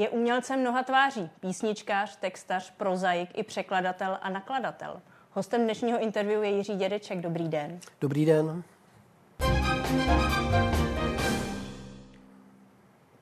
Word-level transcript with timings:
Je 0.00 0.08
umělcem 0.08 0.60
mnoha 0.60 0.82
tváří, 0.82 1.30
písničkář, 1.40 2.16
textař, 2.16 2.72
prozaik 2.76 3.38
i 3.38 3.42
překladatel 3.42 4.18
a 4.22 4.30
nakladatel. 4.30 5.00
Hostem 5.30 5.64
dnešního 5.64 5.98
interview 5.98 6.44
je 6.44 6.50
Jiří 6.50 6.76
Dědeček. 6.76 7.20
Dobrý 7.20 7.48
den. 7.48 7.80
Dobrý 8.00 8.26
den. 8.26 8.62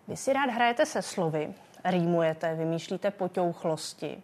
Vy 0.08 0.16
si 0.16 0.32
rád 0.32 0.50
hrajete 0.50 0.86
se 0.86 1.02
slovy, 1.02 1.54
rýmujete, 1.84 2.54
vymýšlíte 2.54 3.10
poťouchlosti. 3.10 4.22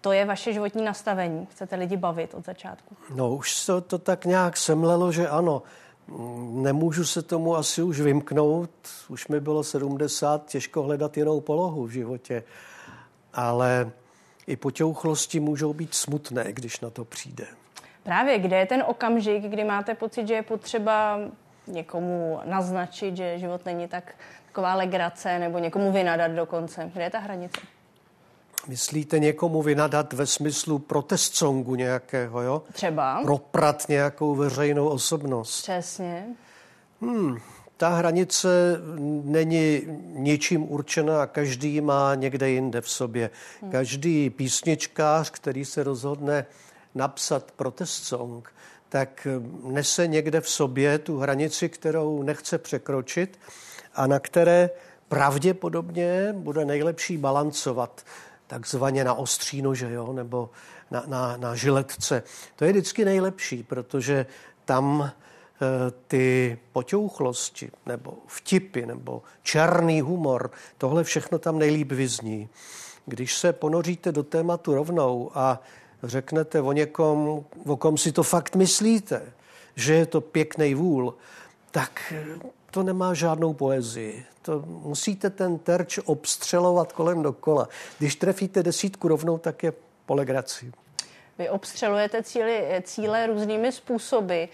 To 0.00 0.12
je 0.12 0.24
vaše 0.24 0.52
životní 0.52 0.84
nastavení. 0.84 1.46
Chcete 1.46 1.76
lidi 1.76 1.96
bavit 1.96 2.34
od 2.34 2.44
začátku? 2.44 2.96
No 3.14 3.34
už 3.34 3.66
to, 3.66 3.80
to 3.80 3.98
tak 3.98 4.24
nějak 4.24 4.56
semlelo, 4.56 5.12
že 5.12 5.28
ano. 5.28 5.62
Nemůžu 6.52 7.04
se 7.04 7.22
tomu 7.22 7.56
asi 7.56 7.82
už 7.82 8.00
vymknout. 8.00 8.70
Už 9.08 9.28
mi 9.28 9.40
bylo 9.40 9.64
70, 9.64 10.46
těžko 10.46 10.82
hledat 10.82 11.16
jinou 11.16 11.40
polohu 11.40 11.84
v 11.86 11.90
životě. 11.90 12.44
Ale 13.32 13.90
i 14.46 14.56
potěuchlosti 14.56 15.40
můžou 15.40 15.72
být 15.72 15.94
smutné, 15.94 16.52
když 16.52 16.80
na 16.80 16.90
to 16.90 17.04
přijde. 17.04 17.46
Právě, 18.02 18.38
kde 18.38 18.56
je 18.56 18.66
ten 18.66 18.84
okamžik, 18.86 19.42
kdy 19.42 19.64
máte 19.64 19.94
pocit, 19.94 20.28
že 20.28 20.34
je 20.34 20.42
potřeba 20.42 21.18
někomu 21.66 22.40
naznačit, 22.44 23.16
že 23.16 23.38
život 23.38 23.66
není 23.66 23.88
tak 23.88 24.14
taková 24.46 24.74
legrace, 24.74 25.38
nebo 25.38 25.58
někomu 25.58 25.92
vynadat 25.92 26.30
dokonce. 26.30 26.90
Kde 26.94 27.04
je 27.04 27.10
ta 27.10 27.18
hranice? 27.18 27.60
Myslíte 28.68 29.18
někomu 29.18 29.62
vynadat 29.62 30.12
ve 30.12 30.26
smyslu 30.26 30.78
protest 30.78 31.34
songu 31.34 31.74
nějakého, 31.74 32.42
jo? 32.42 32.62
Třeba. 32.72 33.22
Proprat 33.22 33.88
nějakou 33.88 34.34
veřejnou 34.34 34.88
osobnost. 34.88 35.62
Přesně. 35.62 36.26
Hmm, 37.00 37.38
ta 37.76 37.88
hranice 37.88 38.48
není 39.24 39.82
ničím 40.04 40.72
určená 40.72 41.22
a 41.22 41.26
každý 41.26 41.80
má 41.80 42.14
někde 42.14 42.50
jinde 42.50 42.80
v 42.80 42.90
sobě. 42.90 43.30
Hmm. 43.62 43.70
Každý 43.70 44.30
písničkář, 44.30 45.30
který 45.30 45.64
se 45.64 45.82
rozhodne 45.82 46.46
napsat 46.94 47.50
protest 47.50 48.04
song, 48.04 48.52
tak 48.88 49.26
nese 49.64 50.06
někde 50.06 50.40
v 50.40 50.48
sobě 50.48 50.98
tu 50.98 51.18
hranici, 51.18 51.68
kterou 51.68 52.22
nechce 52.22 52.58
překročit 52.58 53.38
a 53.94 54.06
na 54.06 54.18
které 54.18 54.70
pravděpodobně 55.08 56.32
bude 56.32 56.64
nejlepší 56.64 57.16
balancovat 57.16 58.04
takzvaně 58.54 59.04
na 59.04 59.14
ostří 59.14 59.62
nože, 59.62 59.92
jo, 59.92 60.12
nebo 60.12 60.50
na, 60.90 61.04
na, 61.06 61.36
na 61.36 61.54
žiletce. 61.54 62.22
To 62.56 62.64
je 62.64 62.72
vždycky 62.72 63.04
nejlepší, 63.04 63.62
protože 63.62 64.26
tam 64.64 65.02
e, 65.02 65.10
ty 66.08 66.58
poťouchlosti, 66.72 67.70
nebo 67.86 68.14
vtipy, 68.26 68.86
nebo 68.86 69.22
černý 69.42 70.00
humor, 70.00 70.50
tohle 70.78 71.04
všechno 71.04 71.38
tam 71.38 71.58
nejlíp 71.58 71.92
vyzní. 71.92 72.48
Když 73.06 73.38
se 73.38 73.52
ponoříte 73.52 74.12
do 74.12 74.22
tématu 74.22 74.74
rovnou 74.74 75.30
a 75.34 75.60
řeknete 76.02 76.60
o 76.60 76.72
někom, 76.72 77.44
o 77.66 77.76
kom 77.76 77.98
si 77.98 78.12
to 78.12 78.22
fakt 78.22 78.56
myslíte, 78.56 79.32
že 79.76 79.94
je 79.94 80.06
to 80.06 80.20
pěkný 80.20 80.74
vůl, 80.74 81.14
tak 81.70 82.12
to 82.74 82.82
nemá 82.82 83.14
žádnou 83.14 83.52
poezii. 83.54 84.24
To 84.42 84.62
musíte 84.66 85.30
ten 85.30 85.58
terč 85.58 85.98
obstřelovat 86.04 86.92
kolem 86.92 87.22
dokola. 87.22 87.68
Když 87.98 88.16
trefíte 88.16 88.62
desítku 88.62 89.08
rovnou, 89.08 89.38
tak 89.38 89.62
je 89.62 89.72
po 90.06 90.14
legraci. 90.14 90.72
Vy 91.38 91.48
obstřelujete 91.48 92.22
cíly, 92.22 92.82
cíle 92.82 93.26
různými 93.26 93.72
způsoby. 93.72 94.44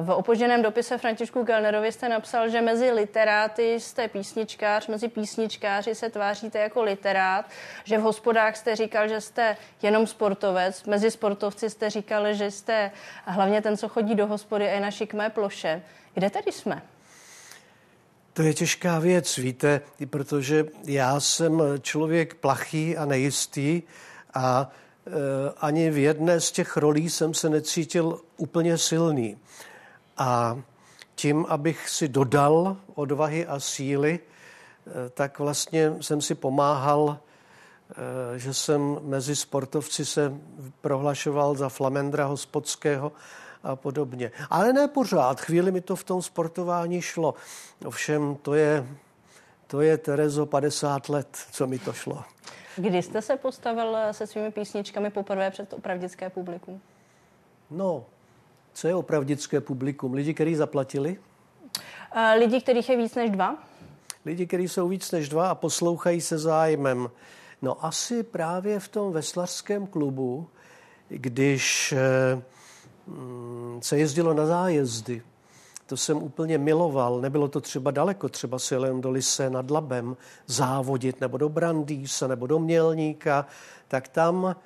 V 0.00 0.10
opožděném 0.10 0.62
dopise 0.62 0.98
Františku 0.98 1.44
Kellnerovi 1.44 1.92
jste 1.92 2.08
napsal, 2.08 2.48
že 2.48 2.60
mezi 2.60 2.90
literáty 2.90 3.80
jste 3.80 4.08
písničkář, 4.08 4.86
mezi 4.86 5.08
písničkáři 5.08 5.94
se 5.94 6.10
tváříte 6.10 6.58
jako 6.58 6.82
literát, 6.82 7.44
že 7.84 7.98
v 7.98 8.02
hospodách 8.02 8.56
jste 8.56 8.76
říkal, 8.76 9.08
že 9.08 9.20
jste 9.20 9.56
jenom 9.82 10.06
sportovec, 10.06 10.84
mezi 10.84 11.10
sportovci 11.10 11.70
jste 11.70 11.90
říkal, 11.90 12.34
že 12.34 12.50
jste 12.50 12.90
hlavně 13.24 13.62
ten, 13.62 13.76
co 13.76 13.88
chodí 13.88 14.14
do 14.14 14.26
hospody 14.26 14.68
a 14.68 14.72
je 14.72 14.80
na 14.80 14.90
šikmé 14.90 15.30
ploše. 15.30 15.82
Kde 16.14 16.30
tedy 16.30 16.52
jsme? 16.52 16.82
To 18.32 18.42
je 18.42 18.54
těžká 18.54 18.98
věc, 18.98 19.36
víte, 19.36 19.80
protože 20.10 20.66
já 20.84 21.20
jsem 21.20 21.62
člověk 21.80 22.34
plachý 22.34 22.96
a 22.96 23.04
nejistý 23.04 23.82
a 24.34 24.70
e, 25.06 25.10
ani 25.60 25.90
v 25.90 25.98
jedné 25.98 26.40
z 26.40 26.52
těch 26.52 26.76
rolí 26.76 27.10
jsem 27.10 27.34
se 27.34 27.48
necítil 27.48 28.20
úplně 28.36 28.78
silný. 28.78 29.38
A 30.16 30.60
tím, 31.14 31.46
abych 31.48 31.88
si 31.88 32.08
dodal 32.08 32.76
odvahy 32.94 33.46
a 33.46 33.60
síly, 33.60 34.20
e, 34.20 35.10
tak 35.10 35.38
vlastně 35.38 35.92
jsem 36.00 36.20
si 36.20 36.34
pomáhal, 36.34 37.18
e, 38.34 38.38
že 38.38 38.54
jsem 38.54 38.98
mezi 39.02 39.36
sportovci 39.36 40.04
se 40.04 40.32
prohlašoval 40.80 41.54
za 41.54 41.68
Flamendra 41.68 42.26
hospodského 42.26 43.12
a 43.62 43.76
podobně. 43.76 44.32
Ale 44.50 44.72
ne 44.72 44.88
pořád. 44.88 45.40
Chvíli 45.40 45.72
mi 45.72 45.80
to 45.80 45.96
v 45.96 46.04
tom 46.04 46.22
sportování 46.22 47.00
šlo. 47.00 47.34
Ovšem, 47.84 48.36
to 48.42 48.54
je, 48.54 48.86
to 49.66 49.80
je 49.80 49.98
Terezo 49.98 50.46
50 50.46 51.08
let, 51.08 51.38
co 51.52 51.66
mi 51.66 51.78
to 51.78 51.92
šlo. 51.92 52.24
Kdy 52.76 53.02
jste 53.02 53.22
se 53.22 53.36
postavil 53.36 53.96
se 54.12 54.26
svými 54.26 54.50
písničkami 54.50 55.10
poprvé 55.10 55.50
před 55.50 55.72
opravdické 55.72 56.30
publikum? 56.30 56.80
No, 57.70 58.04
co 58.72 58.88
je 58.88 58.94
opravdické 58.94 59.60
publikum? 59.60 60.14
Lidi, 60.14 60.34
kteří 60.34 60.54
zaplatili? 60.54 61.18
Uh, 62.16 62.38
lidi, 62.38 62.60
kterých 62.60 62.88
je 62.88 62.96
víc 62.96 63.14
než 63.14 63.30
dva? 63.30 63.58
Lidi, 64.24 64.46
kteří 64.46 64.68
jsou 64.68 64.88
víc 64.88 65.10
než 65.10 65.28
dva 65.28 65.50
a 65.50 65.54
poslouchají 65.54 66.20
se 66.20 66.38
zájmem. 66.38 67.10
No 67.62 67.84
asi 67.84 68.22
právě 68.22 68.80
v 68.80 68.88
tom 68.88 69.12
veslařském 69.12 69.86
klubu, 69.86 70.48
když 71.08 71.92
eh, 71.92 72.42
se 73.80 73.98
jezdilo 73.98 74.34
na 74.34 74.46
zájezdy. 74.46 75.22
To 75.86 75.96
jsem 75.96 76.16
úplně 76.16 76.58
miloval. 76.58 77.20
Nebylo 77.20 77.48
to 77.48 77.60
třeba 77.60 77.90
daleko, 77.90 78.28
třeba 78.28 78.58
si 78.58 78.74
jen 78.74 79.00
do 79.00 79.10
Lise 79.10 79.50
nad 79.50 79.70
Labem 79.70 80.16
závodit, 80.46 81.20
nebo 81.20 81.38
do 81.38 81.48
Brandýsa, 81.48 82.26
nebo 82.26 82.46
do 82.46 82.58
Mělníka. 82.58 83.46
Tak 83.88 84.08
tam, 84.08 84.56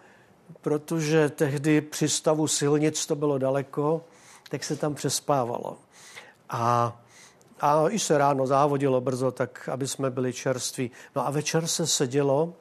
protože 0.61 1.29
tehdy 1.29 1.81
při 1.81 2.09
stavu 2.09 2.47
silnic 2.47 3.07
to 3.07 3.17
bylo 3.17 3.39
daleko, 3.39 4.05
tak 4.49 4.65
se 4.65 4.77
tam 4.77 4.95
přespávalo. 4.95 5.79
A 6.51 6.97
a 7.61 7.89
i 7.89 7.99
se 7.99 8.19
ráno 8.19 8.47
závodilo 8.47 9.01
brzo, 9.01 9.31
tak 9.31 9.69
aby 9.73 9.89
jsme 9.89 10.11
byli 10.11 10.33
čerství. 10.33 10.91
No 11.17 11.27
a 11.27 11.31
večer 11.31 11.67
se 11.67 11.87
sedělo 11.87 12.53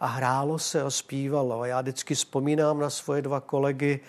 a 0.00 0.06
hrálo 0.06 0.58
se 0.58 0.82
a 0.82 0.90
zpívalo. 0.90 1.60
A 1.60 1.66
já 1.66 1.80
vždycky 1.80 2.14
vzpomínám 2.14 2.78
na 2.78 2.90
svoje 2.90 3.22
dva 3.22 3.40
kolegy, 3.40 4.00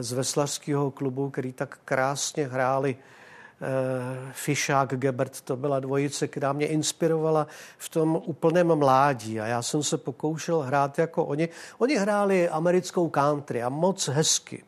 z 0.00 0.12
veslařského 0.12 0.90
klubu, 0.90 1.30
který 1.30 1.52
tak 1.52 1.78
krásně 1.84 2.46
hráli 2.46 2.96
eh, 2.96 4.32
Fišák, 4.32 4.94
Gebert, 4.96 5.40
to 5.40 5.56
byla 5.56 5.80
dvojice, 5.80 6.28
která 6.28 6.52
mě 6.52 6.66
inspirovala 6.66 7.46
v 7.78 7.88
tom 7.88 8.22
úplném 8.24 8.74
mládí 8.74 9.40
a 9.40 9.46
já 9.46 9.62
jsem 9.62 9.82
se 9.82 9.98
pokoušel 9.98 10.60
hrát 10.60 10.98
jako 10.98 11.24
oni. 11.24 11.48
Oni 11.78 11.96
hráli 11.96 12.48
americkou 12.48 13.08
country 13.08 13.62
a 13.62 13.68
moc 13.68 14.08
hezky. 14.08 14.64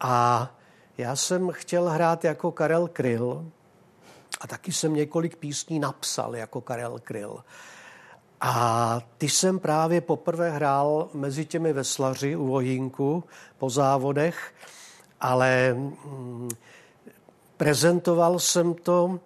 A 0.00 0.50
já 0.98 1.16
jsem 1.16 1.50
chtěl 1.50 1.88
hrát 1.88 2.24
jako 2.24 2.52
Karel 2.52 2.88
Kryl 2.88 3.46
a 4.40 4.46
taky 4.46 4.72
jsem 4.72 4.94
několik 4.94 5.36
písní 5.36 5.78
napsal 5.78 6.36
jako 6.36 6.60
Karel 6.60 6.98
Kryl. 6.98 7.44
A 8.40 9.00
ty 9.18 9.28
jsem 9.28 9.58
právě 9.58 10.00
poprvé 10.00 10.50
hrál 10.50 11.08
mezi 11.14 11.44
těmi 11.44 11.72
veslaři 11.72 12.36
u 12.36 12.46
Vohínku 12.46 13.24
po 13.58 13.70
závodech, 13.70 14.54
ale 15.20 15.74
mm, 15.74 16.48
prezentoval 17.56 18.38
jsem 18.38 18.74
to, 18.74 19.20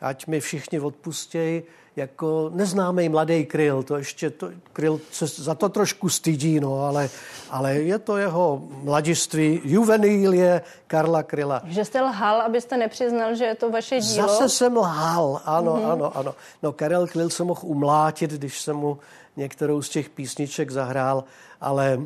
ať 0.00 0.26
mi 0.26 0.40
všichni 0.40 0.80
odpustějí, 0.80 1.62
jako 1.96 2.50
neznámý 2.54 3.08
mladý 3.08 3.46
kryl, 3.46 3.82
to 3.82 3.96
ještě 3.96 4.30
to, 4.30 4.50
kryl 4.72 5.00
se 5.10 5.26
za 5.26 5.54
to 5.54 5.68
trošku 5.68 6.08
stydí, 6.08 6.60
no, 6.60 6.80
ale, 6.80 7.10
ale 7.50 7.74
je 7.74 7.98
to 7.98 8.16
jeho 8.16 8.62
mladiství, 8.82 9.60
juvenilie 9.64 10.62
Karla 10.86 11.22
Kryla. 11.22 11.62
Že 11.64 11.84
jste 11.84 12.00
lhal, 12.00 12.40
abyste 12.40 12.76
nepřiznal, 12.76 13.34
že 13.34 13.44
je 13.44 13.54
to 13.54 13.70
vaše 13.70 14.00
dílo? 14.00 14.28
Zase 14.28 14.48
jsem 14.48 14.76
lhal, 14.76 15.40
ano, 15.44 15.74
mm-hmm. 15.74 15.92
ano, 15.92 16.16
ano. 16.16 16.34
No 16.62 16.72
Karel 16.72 17.06
Kryl 17.06 17.30
se 17.30 17.44
mohl 17.44 17.60
umlátit, 17.62 18.30
když 18.30 18.60
jsem 18.60 18.76
mu 18.76 18.98
některou 19.36 19.82
z 19.82 19.88
těch 19.88 20.08
písniček 20.08 20.70
zahrál, 20.70 21.24
ale 21.60 22.00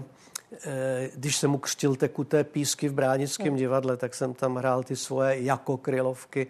eh, 0.67 1.11
když 1.15 1.37
jsem 1.37 1.51
mu 1.51 1.59
křtil 1.59 1.97
tekuté 1.97 2.45
písky 2.45 2.89
v 2.89 2.93
Bránickém 2.93 3.53
mm. 3.53 3.57
divadle, 3.57 3.97
tak 3.97 4.15
jsem 4.15 4.35
tam 4.35 4.57
hrál 4.57 4.83
ty 4.83 4.97
svoje 4.97 5.43
jako 5.43 5.77
krylovky, 5.77 6.47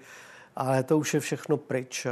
ale 0.56 0.82
to 0.82 0.98
už 0.98 1.14
je 1.14 1.20
všechno 1.20 1.56
pryč 1.56 2.06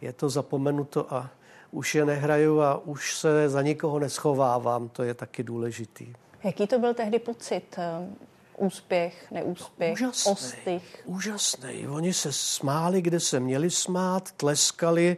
je 0.00 0.12
to 0.12 0.28
zapomenuto 0.28 1.14
a 1.14 1.30
už 1.70 1.94
je 1.94 2.04
nehraju 2.04 2.60
a 2.60 2.78
už 2.78 3.18
se 3.18 3.48
za 3.48 3.62
nikoho 3.62 3.98
neschovávám, 3.98 4.88
to 4.88 5.02
je 5.02 5.14
taky 5.14 5.42
důležitý. 5.42 6.12
Jaký 6.44 6.66
to 6.66 6.78
byl 6.78 6.94
tehdy 6.94 7.18
pocit? 7.18 7.64
Eh, 7.78 8.08
úspěch, 8.56 9.30
neúspěch, 9.30 9.92
úžasný, 9.92 10.32
ostych? 10.32 11.02
Úžasný. 11.04 11.88
Oni 11.88 12.12
se 12.12 12.32
smáli, 12.32 13.02
kde 13.02 13.20
se 13.20 13.40
měli 13.40 13.70
smát, 13.70 14.32
tleskali, 14.32 15.16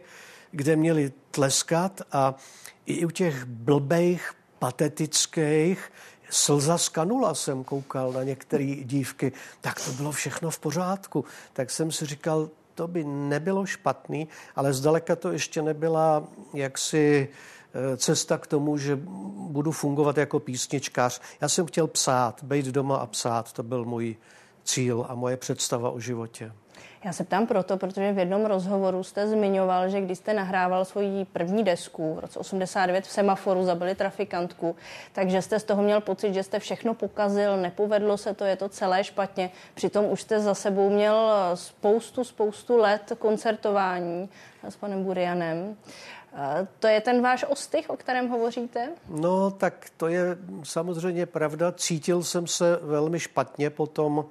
kde 0.51 0.75
měli 0.75 1.11
tleskat 1.31 2.01
a 2.11 2.35
i 2.85 3.05
u 3.05 3.09
těch 3.09 3.45
blbejch, 3.45 4.33
patetických, 4.59 5.91
slza 6.29 6.77
z 6.77 6.89
kanula 6.89 7.35
jsem 7.35 7.63
koukal 7.63 8.11
na 8.11 8.23
některé 8.23 8.65
dívky, 8.65 9.31
tak 9.61 9.85
to 9.85 9.91
bylo 9.91 10.11
všechno 10.11 10.51
v 10.51 10.59
pořádku. 10.59 11.25
Tak 11.53 11.71
jsem 11.71 11.91
si 11.91 12.05
říkal, 12.05 12.49
to 12.81 12.87
by 12.87 13.03
nebylo 13.03 13.65
špatný, 13.65 14.27
ale 14.55 14.73
zdaleka 14.73 15.15
to 15.15 15.31
ještě 15.31 15.61
nebyla 15.61 16.23
jaksi 16.53 17.29
eh, 17.73 17.97
cesta 17.97 18.37
k 18.37 18.47
tomu, 18.47 18.77
že 18.77 18.95
budu 19.37 19.71
fungovat 19.71 20.17
jako 20.17 20.39
písničkář. 20.39 21.21
Já 21.41 21.49
jsem 21.49 21.65
chtěl 21.65 21.87
psát, 21.87 22.43
být 22.43 22.65
doma 22.65 22.97
a 22.97 23.05
psát, 23.05 23.53
to 23.53 23.63
byl 23.63 23.85
můj 23.85 24.15
cíl 24.63 25.05
a 25.09 25.15
moje 25.15 25.37
představa 25.37 25.89
o 25.89 25.99
životě. 25.99 26.51
Já 27.03 27.13
se 27.13 27.23
ptám 27.23 27.47
proto, 27.47 27.77
protože 27.77 28.11
v 28.11 28.17
jednom 28.17 28.45
rozhovoru 28.45 29.03
jste 29.03 29.27
zmiňoval, 29.27 29.89
že 29.89 30.01
když 30.01 30.17
jste 30.17 30.33
nahrával 30.33 30.85
svoji 30.85 31.25
první 31.25 31.63
desku 31.63 32.15
v 32.15 32.19
roce 32.19 32.39
89 32.39 33.05
v 33.05 33.11
semaforu, 33.11 33.63
zabili 33.63 33.95
trafikantku, 33.95 34.75
takže 35.13 35.41
jste 35.41 35.59
z 35.59 35.63
toho 35.63 35.83
měl 35.83 36.01
pocit, 36.01 36.33
že 36.33 36.43
jste 36.43 36.59
všechno 36.59 36.93
pokazil, 36.93 37.57
nepovedlo 37.57 38.17
se 38.17 38.33
to, 38.33 38.43
je 38.45 38.55
to 38.55 38.69
celé 38.69 39.03
špatně. 39.03 39.51
Přitom 39.73 40.05
už 40.05 40.21
jste 40.21 40.39
za 40.39 40.53
sebou 40.53 40.89
měl 40.89 41.31
spoustu, 41.53 42.23
spoustu 42.23 42.77
let 42.77 43.13
koncertování 43.19 44.29
s 44.63 44.75
panem 44.75 45.03
Burianem. 45.03 45.77
To 46.79 46.87
je 46.87 47.01
ten 47.01 47.21
váš 47.21 47.45
ostych, 47.49 47.89
o 47.89 47.97
kterém 47.97 48.27
hovoříte? 48.29 48.89
No, 49.09 49.51
tak 49.51 49.87
to 49.97 50.07
je 50.07 50.37
samozřejmě 50.63 51.25
pravda. 51.25 51.71
Cítil 51.71 52.23
jsem 52.23 52.47
se 52.47 52.79
velmi 52.81 53.19
špatně 53.19 53.69
potom, 53.69 54.25
Eh, 54.25 54.29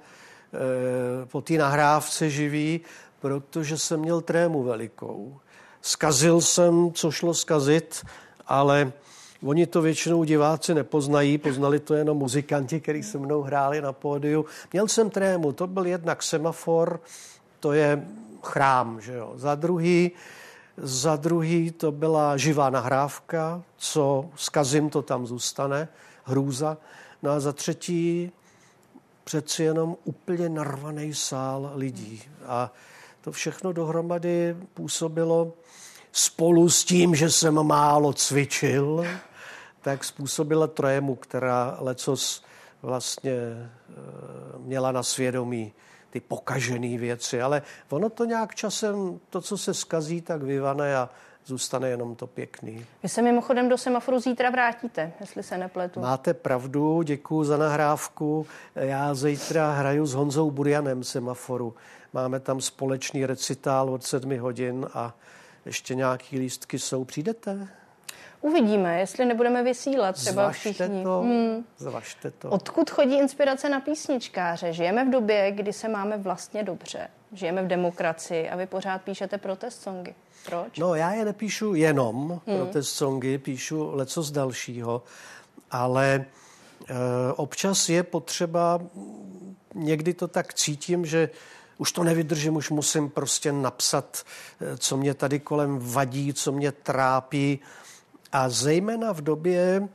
po 1.25 1.41
té 1.41 1.53
nahrávce 1.53 2.29
živý, 2.29 2.81
protože 3.19 3.77
jsem 3.77 3.99
měl 3.99 4.21
trému 4.21 4.63
velikou. 4.63 5.39
Skazil 5.81 6.41
jsem, 6.41 6.91
co 6.91 7.11
šlo 7.11 7.33
skazit, 7.33 8.05
ale 8.47 8.91
oni 9.43 9.67
to 9.67 9.81
většinou 9.81 10.23
diváci 10.23 10.73
nepoznají, 10.73 11.37
poznali 11.37 11.79
to 11.79 11.93
jenom 11.93 12.17
muzikanti, 12.17 12.79
kteří 12.79 13.03
se 13.03 13.17
mnou 13.17 13.41
hráli 13.41 13.81
na 13.81 13.93
pódiu. 13.93 14.45
Měl 14.73 14.87
jsem 14.87 15.09
trému, 15.09 15.51
to 15.51 15.67
byl 15.67 15.85
jednak 15.85 16.23
semafor, 16.23 16.99
to 17.59 17.73
je 17.73 18.07
chrám, 18.43 19.01
že 19.01 19.13
jo. 19.13 19.33
Za 19.35 19.55
druhý, 19.55 20.11
za 20.77 21.15
druhý 21.15 21.71
to 21.71 21.91
byla 21.91 22.37
živá 22.37 22.69
nahrávka, 22.69 23.63
co 23.77 24.25
skazím, 24.35 24.89
to 24.89 25.01
tam 25.01 25.27
zůstane, 25.27 25.87
hrůza. 26.23 26.77
No 27.23 27.31
a 27.31 27.39
za 27.39 27.53
třetí 27.53 28.31
přeci 29.23 29.63
jenom 29.63 29.97
úplně 30.03 30.49
narvaný 30.49 31.13
sál 31.13 31.71
lidí. 31.75 32.23
A 32.45 32.71
to 33.21 33.31
všechno 33.31 33.73
dohromady 33.73 34.55
působilo 34.73 35.53
spolu 36.11 36.69
s 36.69 36.83
tím, 36.83 37.15
že 37.15 37.29
jsem 37.29 37.63
málo 37.63 38.13
cvičil, 38.13 39.05
tak 39.81 40.03
způsobila 40.03 40.67
trému, 40.67 41.15
která 41.15 41.77
lecos 41.79 42.43
vlastně 42.81 43.31
eh, 43.31 43.69
měla 44.57 44.91
na 44.91 45.03
svědomí 45.03 45.73
ty 46.09 46.19
pokažené 46.19 46.97
věci. 46.97 47.41
Ale 47.41 47.61
ono 47.89 48.09
to 48.09 48.25
nějak 48.25 48.55
časem, 48.55 49.19
to, 49.29 49.41
co 49.41 49.57
se 49.57 49.73
skazí, 49.73 50.21
tak 50.21 50.43
vyvane 50.43 50.95
a 50.95 51.09
zůstane 51.45 51.89
jenom 51.89 52.15
to 52.15 52.27
pěkný. 52.27 52.85
Vy 53.03 53.09
se 53.09 53.21
mimochodem 53.21 53.69
do 53.69 53.77
semaforu 53.77 54.19
zítra 54.19 54.49
vrátíte, 54.49 55.11
jestli 55.19 55.43
se 55.43 55.57
nepletu. 55.57 55.99
Máte 55.99 56.33
pravdu, 56.33 57.01
děkuji 57.01 57.43
za 57.43 57.57
nahrávku. 57.57 58.47
Já 58.75 59.13
zítra 59.13 59.71
hraju 59.71 60.05
s 60.05 60.13
Honzou 60.13 60.51
Burianem 60.51 61.03
semaforu. 61.03 61.75
Máme 62.13 62.39
tam 62.39 62.61
společný 62.61 63.25
recitál 63.25 63.89
od 63.89 64.03
sedmi 64.03 64.37
hodin 64.37 64.87
a 64.93 65.13
ještě 65.65 65.95
nějaký 65.95 66.39
lístky 66.39 66.79
jsou. 66.79 67.03
Přijdete? 67.03 67.67
Uvidíme, 68.41 68.99
jestli 68.99 69.25
nebudeme 69.25 69.63
vysílat 69.63 70.15
třeba 70.15 70.43
Zvažte 70.43 70.73
všichni. 70.73 71.03
To, 71.03 71.21
hmm. 71.21 71.65
Zvažte 71.77 72.31
to. 72.31 72.49
Odkud 72.49 72.89
chodí 72.89 73.17
inspirace 73.17 73.69
na 73.69 73.79
písničkáře? 73.79 74.73
Žijeme 74.73 75.05
v 75.05 75.09
době, 75.09 75.51
kdy 75.51 75.73
se 75.73 75.87
máme 75.87 76.17
vlastně 76.17 76.63
dobře. 76.63 77.07
Žijeme 77.33 77.63
v 77.63 77.67
demokracii 77.67 78.49
a 78.49 78.55
vy 78.55 78.65
pořád 78.65 79.01
píšete 79.01 79.37
protest 79.37 79.81
songy. 79.81 80.13
Proč? 80.45 80.79
No, 80.79 80.95
já 80.95 81.13
je 81.13 81.25
nepíšu 81.25 81.75
jenom 81.75 82.41
hmm. 82.47 82.57
protest 82.57 82.89
songy, 82.89 83.37
píšu 83.37 83.95
leco 83.95 84.23
z 84.23 84.31
dalšího, 84.31 85.03
ale 85.71 86.15
e, 86.15 86.23
občas 87.35 87.89
je 87.89 88.03
potřeba, 88.03 88.79
někdy 89.75 90.13
to 90.13 90.27
tak 90.27 90.53
cítím, 90.53 91.05
že 91.05 91.29
už 91.81 91.91
to 91.91 92.03
nevydržím, 92.03 92.55
už 92.55 92.69
musím 92.69 93.09
prostě 93.09 93.51
napsat, 93.51 94.23
eh, 94.61 94.77
co 94.77 94.97
mě 94.97 95.13
tady 95.13 95.39
kolem 95.39 95.79
vadí, 95.79 96.33
co 96.33 96.51
mě 96.51 96.71
trápí. 96.71 97.59
A 98.31 98.49
zejména 98.49 99.13
v 99.13 99.21
době, 99.21 99.89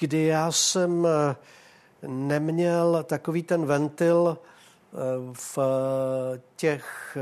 kdy 0.00 0.24
já 0.24 0.52
jsem 0.52 1.06
eh, 1.06 1.36
neměl 2.06 3.04
takový 3.06 3.42
ten 3.42 3.66
ventil 3.66 4.38
v 5.32 5.58
těch 6.56 7.16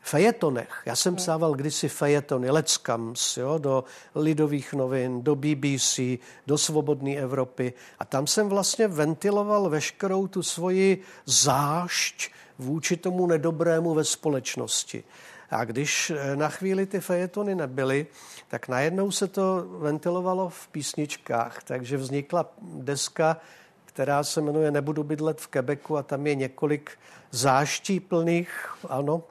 fejetonech. 0.00 0.82
Já 0.86 0.96
jsem 0.96 1.16
psával 1.16 1.54
kdysi 1.54 1.88
fejetony, 1.88 2.48
Comes, 2.86 3.36
jo, 3.36 3.58
do 3.58 3.84
Lidových 4.14 4.72
novin, 4.72 5.22
do 5.22 5.36
BBC, 5.36 6.00
do 6.46 6.58
Svobodné 6.58 7.16
Evropy. 7.16 7.72
A 7.98 8.04
tam 8.04 8.26
jsem 8.26 8.48
vlastně 8.48 8.88
ventiloval 8.88 9.68
veškerou 9.68 10.26
tu 10.26 10.42
svoji 10.42 11.02
zášť 11.26 12.30
vůči 12.58 12.96
tomu 12.96 13.26
nedobrému 13.26 13.94
ve 13.94 14.04
společnosti. 14.04 15.04
A 15.50 15.64
když 15.64 16.10
eh, 16.10 16.36
na 16.36 16.48
chvíli 16.48 16.86
ty 16.86 17.00
fejetony 17.00 17.54
nebyly, 17.54 18.06
tak 18.48 18.68
najednou 18.68 19.10
se 19.10 19.28
to 19.28 19.64
ventilovalo 19.78 20.48
v 20.48 20.68
písničkách. 20.68 21.62
Takže 21.62 21.96
vznikla 21.96 22.46
deska, 22.62 23.36
která 23.84 24.24
se 24.24 24.40
jmenuje 24.40 24.70
Nebudu 24.70 25.02
bydlet 25.02 25.40
v 25.40 25.46
Quebecu 25.46 25.96
a 25.96 26.02
tam 26.02 26.26
je 26.26 26.34
několik 26.34 26.90
záští 27.30 28.00
plných, 28.00 28.74
ano, 28.88 29.22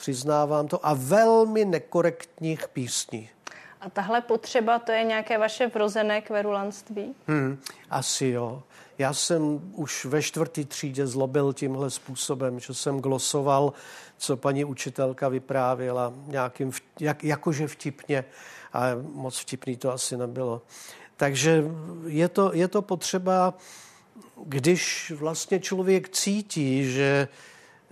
přiznávám 0.00 0.68
to, 0.68 0.86
a 0.86 0.94
velmi 0.94 1.64
nekorektních 1.64 2.68
písní. 2.68 3.30
A 3.80 3.90
tahle 3.90 4.20
potřeba, 4.20 4.78
to 4.78 4.92
je 4.92 5.04
nějaké 5.04 5.38
vaše 5.38 5.66
vrozené 5.66 6.20
kverulanství? 6.20 7.14
Hmm, 7.28 7.58
asi 7.90 8.26
jo. 8.26 8.62
Já 8.98 9.12
jsem 9.12 9.72
už 9.72 10.04
ve 10.04 10.22
čtvrtý 10.22 10.64
třídě 10.64 11.06
zlobil 11.06 11.52
tímhle 11.52 11.90
způsobem, 11.90 12.60
že 12.60 12.74
jsem 12.74 13.00
glosoval, 13.00 13.72
co 14.18 14.36
paní 14.36 14.64
učitelka 14.64 15.28
vyprávěla, 15.28 16.12
nějakým, 16.26 16.72
jak, 17.00 17.24
jakože 17.24 17.68
vtipně, 17.68 18.24
a 18.72 18.82
moc 19.12 19.38
vtipný 19.38 19.76
to 19.76 19.92
asi 19.92 20.16
nebylo. 20.16 20.62
Takže 21.16 21.64
je 22.06 22.28
to, 22.28 22.50
je 22.54 22.68
to 22.68 22.82
potřeba, 22.82 23.54
když 24.44 25.12
vlastně 25.16 25.60
člověk 25.60 26.08
cítí, 26.08 26.92
že 26.92 27.28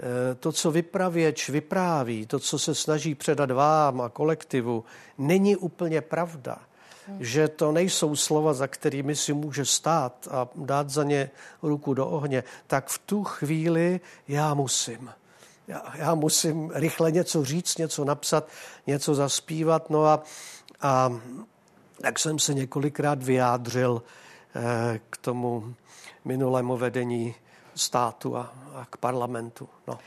Eh, 0.00 0.34
to, 0.34 0.52
co 0.52 0.70
vypravěč 0.70 1.48
vypráví, 1.48 2.26
to, 2.26 2.38
co 2.38 2.58
se 2.58 2.74
snaží 2.74 3.14
předat 3.14 3.50
vám 3.50 4.00
a 4.00 4.08
kolektivu, 4.08 4.84
není 5.18 5.56
úplně 5.56 6.00
pravda. 6.00 6.58
Že 7.20 7.48
to 7.48 7.72
nejsou 7.72 8.16
slova, 8.16 8.52
za 8.52 8.66
kterými 8.66 9.16
si 9.16 9.32
může 9.32 9.64
stát 9.64 10.28
a 10.30 10.48
dát 10.54 10.90
za 10.90 11.04
ně 11.04 11.30
ruku 11.62 11.94
do 11.94 12.06
ohně, 12.06 12.44
tak 12.66 12.88
v 12.88 12.98
tu 12.98 13.24
chvíli 13.24 14.00
já 14.28 14.54
musím. 14.54 15.10
Já, 15.68 15.82
já 15.94 16.14
musím 16.14 16.70
rychle 16.74 17.12
něco 17.12 17.44
říct, 17.44 17.78
něco 17.78 18.04
napsat, 18.04 18.48
něco 18.86 19.14
zaspívat. 19.14 19.90
No 19.90 20.04
a, 20.04 20.22
a 20.80 21.12
tak 22.02 22.18
jsem 22.18 22.38
se 22.38 22.54
několikrát 22.54 23.22
vyjádřil 23.22 24.02
eh, 24.56 25.00
k 25.10 25.16
tomu 25.16 25.74
minulému 26.24 26.76
vedení 26.76 27.34
státu 27.74 28.36
a, 28.36 28.54
a 28.74 28.86
k 28.90 28.96
parlamentu. 28.96 29.68
No. 29.86 29.98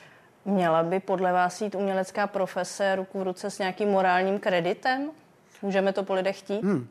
Měla 0.45 0.83
by 0.83 0.99
podle 0.99 1.33
vás 1.33 1.61
jít 1.61 1.75
umělecká 1.75 2.27
profese 2.27 2.95
ruku 2.95 3.19
v 3.19 3.23
ruce 3.23 3.49
s 3.49 3.59
nějakým 3.59 3.89
morálním 3.89 4.39
kreditem? 4.39 5.11
Můžeme 5.61 5.93
to 5.93 6.03
po 6.03 6.13
lidech 6.13 6.39
chtít? 6.39 6.63
Hmm. 6.63 6.87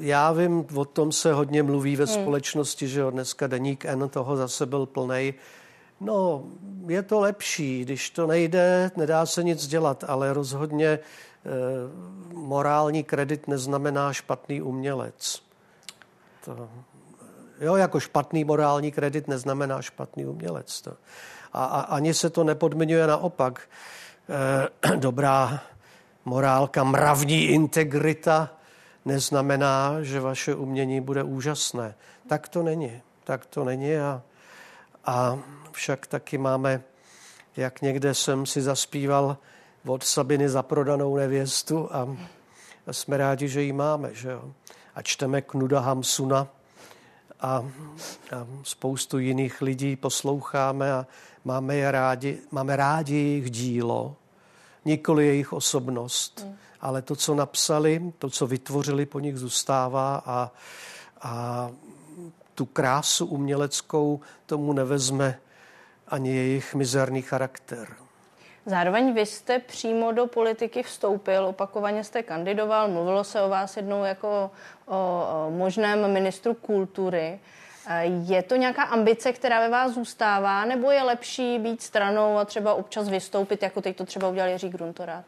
Já 0.00 0.32
vím, 0.32 0.66
o 0.76 0.84
tom 0.84 1.12
se 1.12 1.32
hodně 1.32 1.62
mluví 1.62 1.96
ve 1.96 2.04
hmm. 2.04 2.14
společnosti, 2.14 2.88
že 2.88 3.00
jo, 3.00 3.10
dneska 3.10 3.46
deník 3.46 3.84
N 3.84 4.08
toho 4.08 4.36
zase 4.36 4.66
byl 4.66 4.86
plnej. 4.86 5.34
No, 6.00 6.44
je 6.86 7.02
to 7.02 7.20
lepší, 7.20 7.82
když 7.82 8.10
to 8.10 8.26
nejde, 8.26 8.90
nedá 8.96 9.26
se 9.26 9.42
nic 9.42 9.66
dělat, 9.66 10.04
ale 10.08 10.32
rozhodně 10.32 10.86
e, 10.86 10.98
morální 12.32 13.04
kredit 13.04 13.48
neznamená 13.48 14.12
špatný 14.12 14.62
umělec. 14.62 15.42
To, 16.44 16.68
Jo, 17.60 17.76
jako 17.76 18.00
špatný 18.00 18.44
morální 18.44 18.92
kredit 18.92 19.28
neznamená 19.28 19.82
špatný 19.82 20.26
umělec. 20.26 20.80
To. 20.80 20.92
A, 21.52 21.64
a 21.64 21.80
ani 21.80 22.14
se 22.14 22.30
to 22.30 22.44
nepodmiňuje 22.44 23.06
naopak. 23.06 23.60
E, 24.82 24.96
dobrá 24.96 25.60
morálka, 26.26 26.84
mravní 26.84 27.44
integrita 27.44 28.50
neznamená, 29.04 30.02
že 30.02 30.20
vaše 30.20 30.54
umění 30.54 31.00
bude 31.00 31.22
úžasné. 31.22 31.94
Tak 32.28 32.48
to 32.48 32.62
není. 32.62 33.02
Tak 33.24 33.46
to 33.46 33.64
není 33.64 33.96
a, 33.96 34.22
a 35.04 35.38
však 35.72 36.06
taky 36.06 36.38
máme, 36.38 36.82
jak 37.56 37.82
někde 37.82 38.14
jsem 38.14 38.46
si 38.46 38.62
zaspíval, 38.62 39.38
od 39.86 40.04
Sabiny 40.04 40.48
za 40.48 40.62
prodanou 40.62 41.16
nevěstu 41.16 41.88
a, 41.92 42.16
a 42.86 42.92
jsme 42.92 43.16
rádi, 43.16 43.48
že 43.48 43.62
ji 43.62 43.72
máme. 43.72 44.14
Že 44.14 44.30
jo? 44.30 44.52
A 44.94 45.02
čteme 45.02 45.42
Knuda 45.42 45.80
Hamsuna 45.80 46.48
a, 47.40 47.48
a 47.50 47.64
spoustu 48.62 49.18
jiných 49.18 49.62
lidí 49.62 49.96
posloucháme 49.96 50.92
a 50.92 51.06
máme, 51.44 51.76
je 51.76 51.90
rádi, 51.90 52.38
máme 52.50 52.76
rádi 52.76 53.14
jejich 53.14 53.50
dílo, 53.50 54.16
nikoli 54.86 55.26
jejich 55.26 55.52
osobnost, 55.52 56.44
mm. 56.44 56.56
ale 56.80 57.02
to, 57.02 57.16
co 57.16 57.34
napsali, 57.34 58.12
to, 58.18 58.30
co 58.30 58.46
vytvořili, 58.46 59.06
po 59.06 59.20
nich 59.20 59.36
zůstává 59.36 60.22
a, 60.26 60.50
a 61.22 61.70
tu 62.54 62.64
krásu 62.66 63.26
uměleckou 63.26 64.20
tomu 64.46 64.72
nevezme 64.72 65.38
ani 66.08 66.36
jejich 66.36 66.74
mizerný 66.74 67.22
charakter. 67.22 67.88
Zároveň 68.66 69.14
vy 69.14 69.26
jste 69.26 69.58
přímo 69.58 70.12
do 70.12 70.26
politiky 70.26 70.82
vstoupil, 70.82 71.46
opakovaně 71.46 72.04
jste 72.04 72.22
kandidoval, 72.22 72.88
mluvilo 72.88 73.24
se 73.24 73.42
o 73.42 73.48
vás 73.48 73.76
jednou 73.76 74.04
jako 74.04 74.50
o 74.86 75.46
možném 75.50 76.12
ministru 76.12 76.54
kultury. 76.54 77.40
Je 78.26 78.42
to 78.42 78.56
nějaká 78.56 78.82
ambice, 78.82 79.32
která 79.32 79.60
ve 79.60 79.68
vás 79.68 79.92
zůstává, 79.92 80.64
nebo 80.64 80.90
je 80.90 81.02
lepší 81.02 81.58
být 81.58 81.82
stranou 81.82 82.38
a 82.38 82.44
třeba 82.44 82.74
občas 82.74 83.08
vystoupit, 83.08 83.62
jako 83.62 83.80
teď 83.80 83.96
to 83.96 84.04
třeba 84.04 84.28
udělal 84.28 84.50
Jiří 84.50 84.68
Gruntorát? 84.68 85.24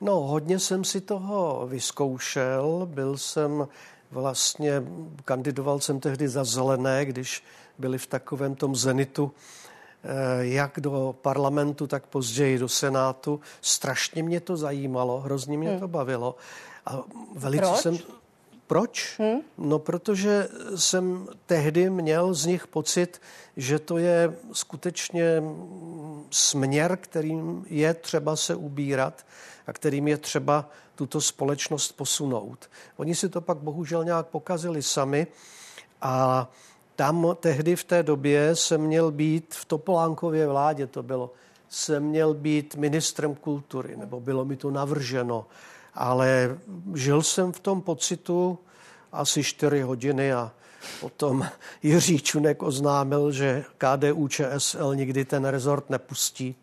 No, 0.00 0.20
hodně 0.20 0.58
jsem 0.58 0.84
si 0.84 1.00
toho 1.00 1.66
vyzkoušel. 1.66 2.88
Byl 2.90 3.18
jsem 3.18 3.68
vlastně, 4.10 4.82
kandidoval 5.24 5.80
jsem 5.80 6.00
tehdy 6.00 6.28
za 6.28 6.44
zelené, 6.44 7.04
když 7.04 7.44
byli 7.78 7.98
v 7.98 8.06
takovém 8.06 8.54
tom 8.54 8.76
zenitu 8.76 9.32
Eh, 10.04 10.46
jak 10.46 10.80
do 10.80 11.14
parlamentu, 11.22 11.86
tak 11.86 12.06
později 12.06 12.58
do 12.58 12.68
senátu. 12.68 13.40
Strašně 13.60 14.22
mě 14.22 14.40
to 14.40 14.56
zajímalo, 14.56 15.20
hrozně 15.20 15.58
mě 15.58 15.70
hmm. 15.70 15.80
to 15.80 15.88
bavilo. 15.88 16.36
A 16.86 17.00
velice 17.34 17.66
Proč? 17.66 17.80
jsem... 17.80 17.98
Proč? 18.72 19.18
Hmm? 19.18 19.40
No, 19.58 19.78
protože 19.78 20.48
jsem 20.76 21.28
tehdy 21.46 21.90
měl 21.90 22.34
z 22.34 22.46
nich 22.46 22.66
pocit, 22.66 23.20
že 23.56 23.78
to 23.78 23.98
je 23.98 24.36
skutečně 24.52 25.42
směr, 26.30 26.98
kterým 27.00 27.64
je 27.68 27.94
třeba 27.94 28.36
se 28.36 28.54
ubírat 28.54 29.26
a 29.66 29.72
kterým 29.72 30.08
je 30.08 30.16
třeba 30.16 30.70
tuto 30.94 31.20
společnost 31.20 31.92
posunout. 31.92 32.70
Oni 32.96 33.14
si 33.14 33.28
to 33.28 33.40
pak 33.40 33.58
bohužel 33.58 34.04
nějak 34.04 34.26
pokazili 34.26 34.82
sami 34.82 35.26
a 36.02 36.48
tam 36.96 37.36
tehdy 37.40 37.76
v 37.76 37.84
té 37.84 38.02
době 38.02 38.56
jsem 38.56 38.80
měl 38.80 39.10
být 39.10 39.54
v 39.54 39.64
Topolánkově 39.64 40.46
vládě, 40.46 40.86
to 40.86 41.02
bylo, 41.02 41.30
jsem 41.68 42.02
měl 42.02 42.34
být 42.34 42.74
ministrem 42.74 43.34
kultury, 43.34 43.96
nebo 43.96 44.20
bylo 44.20 44.44
mi 44.44 44.56
to 44.56 44.70
navrženo, 44.70 45.46
ale 45.94 46.58
žil 46.94 47.22
jsem 47.22 47.52
v 47.52 47.60
tom 47.60 47.82
pocitu 47.82 48.58
asi 49.12 49.44
čtyři 49.44 49.80
hodiny 49.80 50.32
a 50.32 50.52
potom 51.00 51.46
Jiří 51.82 52.20
Čunek 52.20 52.62
oznámil, 52.62 53.32
že 53.32 53.64
KDU 53.78 54.28
ČSL 54.28 54.94
nikdy 54.94 55.24
ten 55.24 55.44
rezort 55.44 55.90
nepustí, 55.90 56.56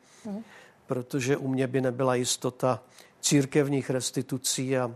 protože 0.86 1.38
u 1.38 1.48
mě 1.48 1.68
by 1.68 1.82
nebyla 1.82 2.16
jistota 2.16 2.80
církevních 3.22 3.90
restitucí 3.90 4.78
a 4.78 4.92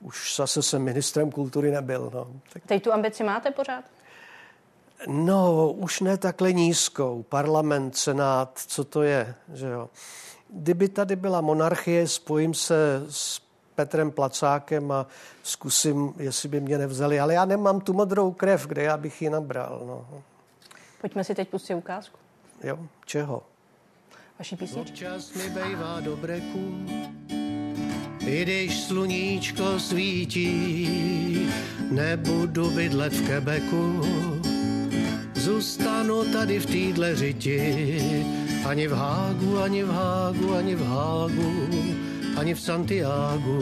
už 0.00 0.36
zase 0.36 0.62
jsem 0.62 0.82
ministrem 0.82 1.30
kultury 1.30 1.70
nebyl. 1.70 2.10
No. 2.14 2.28
Tak... 2.52 2.62
Teď 2.66 2.84
tu 2.84 2.92
ambici 2.92 3.24
máte 3.24 3.50
pořád? 3.50 3.84
No, 5.08 5.72
už 5.72 6.00
ne 6.00 6.16
takhle 6.16 6.52
nízkou. 6.52 7.22
Parlament, 7.22 7.96
senát, 7.96 8.60
co 8.66 8.84
to 8.84 9.02
je, 9.02 9.34
že 9.54 9.66
jo. 9.66 9.90
Kdyby 10.48 10.88
tady 10.88 11.16
byla 11.16 11.40
monarchie, 11.40 12.08
spojím 12.08 12.54
se 12.54 13.06
s 13.10 13.41
Petrem 13.74 14.10
Placákem 14.10 14.92
a 14.92 15.06
zkusím, 15.42 16.14
jestli 16.18 16.48
by 16.48 16.60
mě 16.60 16.78
nevzali. 16.78 17.20
Ale 17.20 17.34
já 17.34 17.44
nemám 17.44 17.80
tu 17.80 17.92
modrou 17.92 18.32
krev, 18.32 18.66
kde 18.66 18.82
já 18.82 18.96
bych 18.96 19.22
ji 19.22 19.30
nabral. 19.30 19.82
No. 19.86 20.22
Pojďme 21.00 21.24
si 21.24 21.34
teď 21.34 21.48
pustit 21.48 21.74
ukázku. 21.74 22.18
Jo, 22.64 22.78
čeho? 23.04 23.42
Vaší 24.38 24.56
písničky. 24.56 24.90
Občas 24.90 25.32
mi 25.34 25.50
bejvá 25.50 26.00
do 26.00 26.16
breku, 26.16 26.86
i 28.26 28.42
když 28.42 28.80
sluníčko 28.80 29.80
svítí, 29.80 31.50
nebudu 31.90 32.70
bydlet 32.70 33.12
v 33.12 33.26
Quebecu 33.26 34.02
Zůstanu 35.42 36.24
tady 36.32 36.60
v 36.60 36.66
týdle 36.66 37.16
řiti, 37.16 38.26
ani 38.66 38.88
v 38.88 38.92
Hágu, 38.92 39.58
ani 39.58 39.84
v 39.84 39.90
Hágu, 39.90 40.54
ani 40.54 40.74
v 40.74 40.86
Hágu, 40.86 41.68
ani 42.42 42.54
v 42.54 42.60
Santiago, 42.60 43.60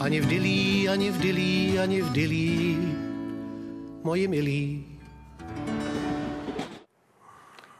ani 0.00 0.20
v 0.20 0.26
Dilí, 0.26 0.88
ani 0.88 1.10
v 1.10 1.18
Dilí, 1.18 1.78
ani 1.78 2.02
v 2.02 2.12
Dilí, 2.12 2.94
moji 4.02 4.28
milí. 4.28 4.86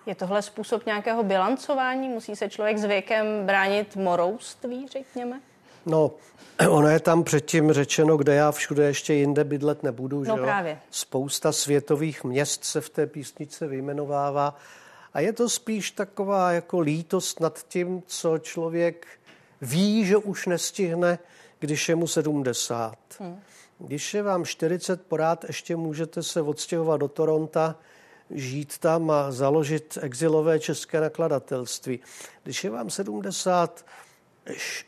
Je 0.06 0.14
tohle 0.14 0.42
způsob 0.42 0.86
nějakého 0.86 1.22
bilancování? 1.22 2.08
Musí 2.08 2.36
se 2.36 2.48
člověk 2.48 2.78
s 2.78 2.84
věkem 2.84 3.26
bránit 3.46 3.96
morouství, 3.96 4.86
řekněme? 4.92 5.40
No, 5.86 6.10
ono 6.68 6.88
je 6.88 7.00
tam 7.00 7.24
předtím 7.24 7.72
řečeno, 7.72 8.16
kde 8.16 8.34
já 8.34 8.52
všude 8.52 8.84
ještě 8.84 9.14
jinde 9.14 9.44
bydlet 9.44 9.82
nebudu. 9.82 10.24
No 10.24 10.36
že 10.36 10.42
právě. 10.42 10.72
Jo? 10.72 10.78
Spousta 10.90 11.52
světových 11.52 12.24
měst 12.24 12.64
se 12.64 12.80
v 12.80 12.88
té 12.90 13.06
písničce 13.06 13.66
vyjmenovává. 13.66 14.56
A 15.14 15.20
je 15.20 15.32
to 15.32 15.48
spíš 15.48 15.90
taková 15.90 16.52
jako 16.52 16.80
lítost 16.80 17.40
nad 17.40 17.62
tím, 17.68 18.02
co 18.06 18.38
člověk 18.38 19.06
ví, 19.62 20.04
že 20.04 20.16
už 20.16 20.46
nestihne, 20.46 21.18
když 21.58 21.88
je 21.88 21.94
mu 21.94 22.06
70. 22.06 22.96
Hmm. 23.18 23.40
Když 23.78 24.14
je 24.14 24.22
vám 24.22 24.44
40 24.44 25.06
porád, 25.06 25.44
ještě 25.44 25.76
můžete 25.76 26.22
se 26.22 26.42
odstěhovat 26.42 27.00
do 27.00 27.08
Toronta, 27.08 27.76
žít 28.30 28.78
tam 28.78 29.10
a 29.10 29.32
založit 29.32 29.98
exilové 30.00 30.60
české 30.60 31.00
nakladatelství. 31.00 32.00
Když 32.42 32.64
je 32.64 32.70
vám 32.70 32.90
70, 32.90 33.84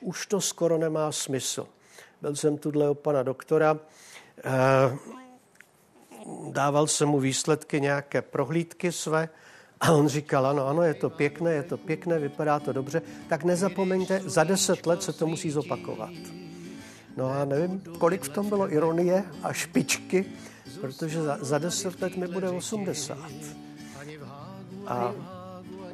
už 0.00 0.26
to 0.26 0.40
skoro 0.40 0.78
nemá 0.78 1.12
smysl. 1.12 1.66
Byl 2.22 2.36
jsem 2.36 2.58
tudle 2.58 2.90
u 2.90 2.94
pana 2.94 3.22
doktora, 3.22 3.78
eh, 4.44 4.96
dával 6.50 6.86
jsem 6.86 7.08
mu 7.08 7.20
výsledky 7.20 7.80
nějaké 7.80 8.22
prohlídky 8.22 8.92
své 8.92 9.28
a 9.80 9.92
on 9.92 10.08
říkal, 10.08 10.46
ano, 10.46 10.66
ano, 10.66 10.82
je 10.82 10.94
to 10.94 11.10
pěkné, 11.10 11.52
je 11.52 11.62
to 11.62 11.76
pěkné, 11.76 12.18
vypadá 12.18 12.60
to 12.60 12.72
dobře, 12.72 13.02
tak 13.28 13.44
nezapomeňte, 13.44 14.20
za 14.24 14.44
deset 14.44 14.86
let 14.86 15.02
se 15.02 15.12
to 15.12 15.26
musí 15.26 15.50
zopakovat. 15.50 16.10
No 17.16 17.30
a 17.30 17.44
nevím, 17.44 17.82
kolik 17.98 18.22
v 18.22 18.28
tom 18.28 18.48
bylo 18.48 18.72
ironie 18.72 19.24
a 19.42 19.52
špičky, 19.52 20.26
protože 20.80 21.22
za, 21.22 21.38
za 21.40 21.58
deset 21.58 22.02
let 22.02 22.16
mi 22.16 22.28
bude 22.28 22.50
80. 22.50 23.18
A 24.86 25.14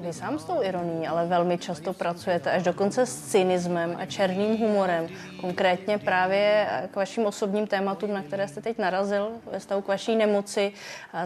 vy 0.01 0.13
sám 0.13 0.39
s 0.39 0.45
tou 0.45 0.63
ironií, 0.63 1.07
ale 1.07 1.27
velmi 1.27 1.59
často 1.59 1.93
pracujete 1.93 2.51
až 2.51 2.63
dokonce 2.63 3.07
s 3.07 3.31
cynismem 3.31 3.97
a 3.99 4.07
černým 4.07 4.57
humorem. 4.57 5.09
Konkrétně 5.41 5.99
právě 5.99 6.69
k 6.91 6.97
vašim 6.97 7.27
osobním 7.27 7.67
tématům, 7.67 8.13
na 8.13 8.23
které 8.23 8.49
jste 8.49 8.61
teď 8.61 8.79
narazil 8.79 9.31
ve 9.53 9.61
stavu 9.61 9.83
k 9.83 9.89
vaší 9.89 10.17
nemoci, 10.17 10.73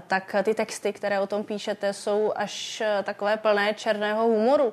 tak 0.07 0.37
ty 0.43 0.55
texty, 0.55 0.93
které 0.93 1.21
o 1.21 1.27
tom 1.27 1.45
píšete, 1.45 1.93
jsou 1.93 2.33
až 2.37 2.83
takové 3.03 3.37
plné 3.37 3.75
černého 3.75 4.25
humoru. 4.27 4.73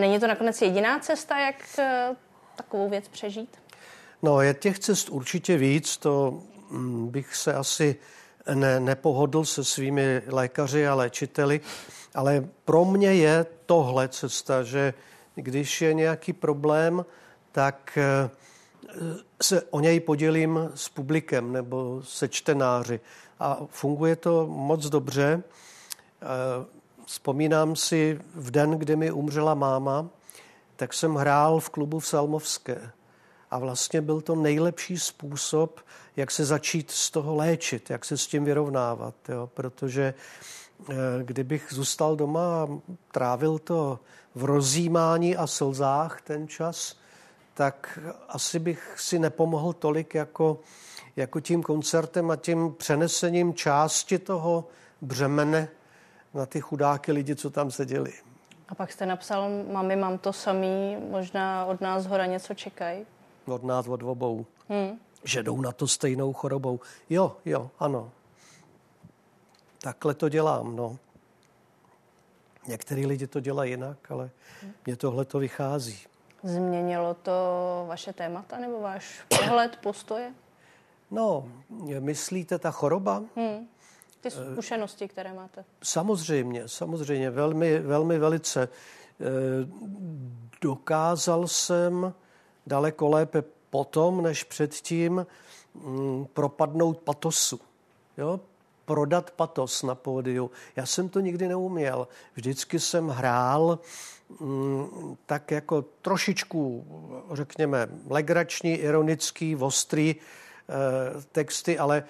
Není 0.00 0.20
to 0.20 0.26
nakonec 0.26 0.62
jediná 0.62 0.98
cesta, 0.98 1.38
jak 1.38 1.56
takovou 2.56 2.88
věc 2.88 3.08
přežít? 3.08 3.56
No, 4.22 4.40
je 4.40 4.54
těch 4.54 4.78
cest 4.78 5.08
určitě 5.08 5.56
víc, 5.56 5.96
to 5.96 6.42
mm, 6.70 7.08
bych 7.08 7.36
se 7.36 7.54
asi 7.54 7.96
ne, 8.54 8.80
nepohodl 8.80 9.44
se 9.44 9.64
svými 9.64 10.22
lékaři 10.26 10.86
a 10.86 10.94
léčiteli. 10.94 11.60
Ale 12.16 12.48
pro 12.64 12.84
mě 12.84 13.14
je 13.14 13.46
tohle 13.66 14.08
cesta, 14.08 14.62
že 14.62 14.94
když 15.34 15.82
je 15.82 15.94
nějaký 15.94 16.32
problém, 16.32 17.04
tak 17.52 17.98
eh, 17.98 18.30
se 19.42 19.62
o 19.62 19.80
něj 19.80 20.00
podělím 20.00 20.70
s 20.74 20.88
publikem 20.88 21.52
nebo 21.52 22.02
se 22.04 22.28
čtenáři. 22.28 23.00
A 23.40 23.58
funguje 23.70 24.16
to 24.16 24.46
moc 24.46 24.86
dobře. 24.86 25.42
Eh, 25.42 26.26
vzpomínám 27.06 27.76
si 27.76 28.20
v 28.34 28.50
den, 28.50 28.70
kdy 28.70 28.96
mi 28.96 29.10
umřela 29.10 29.54
máma, 29.54 30.08
tak 30.76 30.94
jsem 30.94 31.14
hrál 31.14 31.60
v 31.60 31.70
klubu 31.70 31.98
v 31.98 32.06
Salmovské. 32.06 32.90
A 33.50 33.58
vlastně 33.58 34.00
byl 34.00 34.20
to 34.20 34.34
nejlepší 34.34 34.98
způsob, 34.98 35.80
jak 36.16 36.30
se 36.30 36.44
začít 36.44 36.90
z 36.90 37.10
toho 37.10 37.34
léčit, 37.34 37.90
jak 37.90 38.04
se 38.04 38.16
s 38.16 38.26
tím 38.26 38.44
vyrovnávat. 38.44 39.14
Jo? 39.28 39.50
Protože 39.54 40.14
kdybych 41.22 41.66
zůstal 41.70 42.16
doma 42.16 42.40
a 42.40 42.68
trávil 43.12 43.58
to 43.58 43.98
v 44.34 44.44
rozjímání 44.44 45.36
a 45.36 45.46
slzách 45.46 46.20
ten 46.20 46.48
čas, 46.48 46.96
tak 47.54 47.98
asi 48.28 48.58
bych 48.58 48.94
si 49.00 49.18
nepomohl 49.18 49.72
tolik 49.72 50.14
jako, 50.14 50.60
jako 51.16 51.40
tím 51.40 51.62
koncertem 51.62 52.30
a 52.30 52.36
tím 52.36 52.74
přenesením 52.74 53.54
části 53.54 54.18
toho 54.18 54.64
břemene 55.00 55.68
na 56.34 56.46
ty 56.46 56.60
chudáky 56.60 57.12
lidi, 57.12 57.36
co 57.36 57.50
tam 57.50 57.70
seděli. 57.70 58.12
A 58.68 58.74
pak 58.74 58.92
jste 58.92 59.06
napsal, 59.06 59.48
mami, 59.72 59.96
mám 59.96 60.18
to 60.18 60.32
samý, 60.32 60.96
možná 61.10 61.64
od 61.64 61.80
nás 61.80 62.06
hora 62.06 62.26
něco 62.26 62.54
čekají. 62.54 63.06
Od 63.46 63.64
nás, 63.64 63.88
od 63.88 64.02
obou. 64.02 64.46
Hmm. 64.68 64.98
Že 65.24 65.42
jdou 65.42 65.60
na 65.60 65.72
to 65.72 65.88
stejnou 65.88 66.32
chorobou. 66.32 66.80
Jo, 67.10 67.36
jo, 67.44 67.70
ano. 67.78 68.10
Takhle 69.86 70.14
to 70.14 70.28
dělám, 70.28 70.76
no. 70.76 70.98
Některý 72.66 73.06
lidi 73.06 73.26
to 73.26 73.40
dělají 73.40 73.70
jinak, 73.70 74.10
ale 74.10 74.30
mně 74.86 74.96
tohle 74.96 75.24
to 75.24 75.38
vychází. 75.38 75.98
Změnilo 76.42 77.14
to 77.14 77.32
vaše 77.88 78.12
témata 78.12 78.58
nebo 78.58 78.80
váš 78.80 79.20
pohled, 79.28 79.76
postoje? 79.76 80.34
No, 81.10 81.48
myslíte 81.98 82.58
ta 82.58 82.70
choroba? 82.70 83.22
Hmm. 83.36 83.68
Ty 84.20 84.30
zkušenosti, 84.30 85.08
které 85.08 85.32
máte. 85.32 85.64
Samozřejmě, 85.82 86.68
samozřejmě, 86.68 87.30
velmi, 87.30 87.78
velmi 87.78 88.18
velice. 88.18 88.62
E, 88.62 88.68
dokázal 90.60 91.48
jsem 91.48 92.14
daleko 92.66 93.08
lépe 93.08 93.42
potom, 93.70 94.22
než 94.22 94.44
předtím 94.44 95.26
mm, 95.74 96.26
propadnout 96.32 96.98
patosu. 96.98 97.60
Jo? 98.16 98.40
Prodat 98.86 99.30
patos 99.30 99.82
na 99.82 99.94
pódiu. 99.94 100.50
Já 100.76 100.86
jsem 100.86 101.08
to 101.08 101.20
nikdy 101.20 101.48
neuměl. 101.48 102.08
Vždycky 102.34 102.80
jsem 102.80 103.08
hrál 103.08 103.78
mm, 104.40 105.16
tak 105.26 105.50
jako 105.50 105.84
trošičku, 106.02 106.86
řekněme, 107.32 107.88
legrační, 108.08 108.74
ironický, 108.74 109.56
ostrý 109.56 110.10
e, 110.10 110.16
texty, 111.32 111.78
ale 111.78 112.04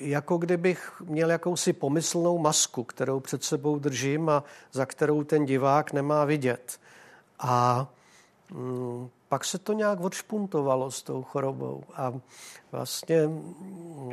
jako 0.00 0.38
kdybych 0.38 0.92
měl 1.04 1.30
jakousi 1.30 1.72
pomyslnou 1.72 2.38
masku, 2.38 2.84
kterou 2.84 3.20
před 3.20 3.44
sebou 3.44 3.78
držím 3.78 4.28
a 4.28 4.44
za 4.72 4.86
kterou 4.86 5.24
ten 5.24 5.44
divák 5.44 5.92
nemá 5.92 6.24
vidět. 6.24 6.80
A 7.38 7.86
mm, 8.50 9.08
pak 9.28 9.44
se 9.44 9.58
to 9.58 9.72
nějak 9.72 10.00
odšpuntovalo 10.00 10.90
s 10.90 11.02
tou 11.02 11.22
chorobou 11.22 11.84
a 11.94 12.12
vlastně 12.72 13.26
mm, 13.26 14.12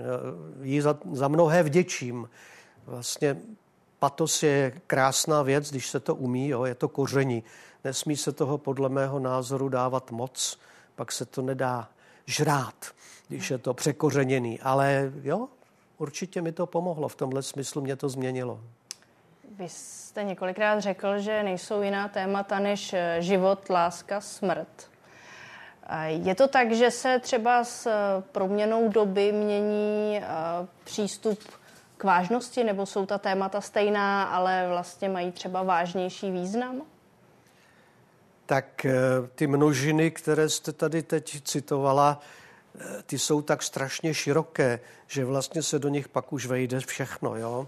jí 0.61 0.81
za, 0.81 0.97
za 1.11 1.27
mnohé 1.27 1.63
vděčím. 1.63 2.29
Vlastně 2.85 3.37
patos 3.99 4.43
je 4.43 4.81
krásná 4.87 5.41
věc, 5.41 5.71
když 5.71 5.89
se 5.89 5.99
to 5.99 6.15
umí, 6.15 6.47
jo, 6.47 6.65
je 6.65 6.75
to 6.75 6.87
koření. 6.87 7.43
Nesmí 7.83 8.17
se 8.17 8.31
toho 8.31 8.57
podle 8.57 8.89
mého 8.89 9.19
názoru 9.19 9.69
dávat 9.69 10.11
moc, 10.11 10.59
pak 10.95 11.11
se 11.11 11.25
to 11.25 11.41
nedá 11.41 11.89
žrát, 12.25 12.85
když 13.27 13.51
je 13.51 13.57
to 13.57 13.73
překořeněný. 13.73 14.59
Ale 14.59 15.11
jo, 15.23 15.47
určitě 15.97 16.41
mi 16.41 16.51
to 16.51 16.65
pomohlo. 16.65 17.07
V 17.07 17.15
tomhle 17.15 17.43
smyslu 17.43 17.81
mě 17.81 17.95
to 17.95 18.09
změnilo. 18.09 18.59
Vy 19.57 19.69
jste 19.69 20.23
několikrát 20.23 20.79
řekl, 20.79 21.19
že 21.19 21.43
nejsou 21.43 21.81
jiná 21.81 22.07
témata 22.07 22.59
než 22.59 22.93
eh, 22.93 23.17
život, 23.19 23.69
láska, 23.69 24.21
smrt. 24.21 24.89
Je 26.05 26.35
to 26.35 26.47
tak, 26.47 26.71
že 26.71 26.91
se 26.91 27.19
třeba 27.19 27.63
s 27.63 27.87
eh, 27.87 28.23
proměnou 28.31 28.89
doby 28.89 29.31
mění 29.31 30.17
eh, 30.17 30.25
přístup 30.83 31.39
k 31.97 32.03
vážnosti, 32.03 32.63
nebo 32.63 32.85
jsou 32.85 33.05
ta 33.05 33.17
témata 33.17 33.61
stejná, 33.61 34.23
ale 34.23 34.65
vlastně 34.69 35.09
mají 35.09 35.31
třeba 35.31 35.63
vážnější 35.63 36.31
význam? 36.31 36.81
Tak 38.45 38.85
ty 39.35 39.47
množiny, 39.47 40.11
které 40.11 40.49
jste 40.49 40.71
tady 40.71 41.03
teď 41.03 41.41
citovala, 41.43 42.19
ty 43.05 43.19
jsou 43.19 43.41
tak 43.41 43.63
strašně 43.63 44.13
široké, 44.13 44.79
že 45.07 45.25
vlastně 45.25 45.63
se 45.63 45.79
do 45.79 45.89
nich 45.89 46.07
pak 46.07 46.33
už 46.33 46.45
vejde 46.45 46.79
všechno. 46.79 47.35
Jo? 47.35 47.67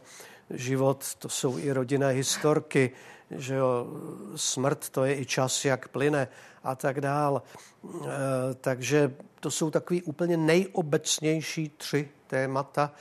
Život, 0.49 1.15
to 1.15 1.29
jsou 1.29 1.57
i 1.57 1.71
rodinné 1.71 2.09
historky, 2.09 2.91
že 3.31 3.55
jo, 3.55 3.87
smrt, 4.35 4.89
to 4.89 5.05
je 5.05 5.19
i 5.19 5.25
čas, 5.25 5.65
jak 5.65 5.87
plyne 5.87 6.27
a 6.63 6.75
tak 6.75 7.01
dál. 7.01 7.41
E, 7.41 8.09
takže 8.53 9.13
to 9.39 9.51
jsou 9.51 9.71
takový 9.71 10.03
úplně 10.03 10.37
nejobecnější 10.37 11.71
tři 11.77 12.09
témata. 12.27 12.91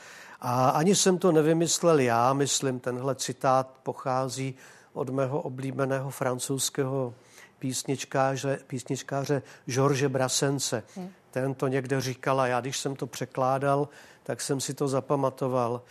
A 0.40 0.68
ani 0.68 0.94
jsem 0.94 1.18
to 1.18 1.32
nevymyslel 1.32 2.00
já, 2.00 2.32
myslím, 2.32 2.80
tenhle 2.80 3.14
citát 3.14 3.78
pochází 3.82 4.54
od 4.92 5.10
mého 5.10 5.40
oblíbeného 5.40 6.10
francouzského 6.10 7.14
písničkáře, 7.58 8.58
písničkáře 8.66 9.42
George 9.66 10.06
Brassence. 10.06 10.82
Hmm. 10.96 11.10
Ten 11.30 11.54
to 11.54 11.68
někde 11.68 12.00
říkal 12.00 12.40
a 12.40 12.46
já, 12.46 12.60
když 12.60 12.78
jsem 12.78 12.96
to 12.96 13.06
překládal, 13.06 13.88
tak 14.22 14.40
jsem 14.40 14.60
si 14.60 14.74
to 14.74 14.88
zapamatoval. 14.88 15.82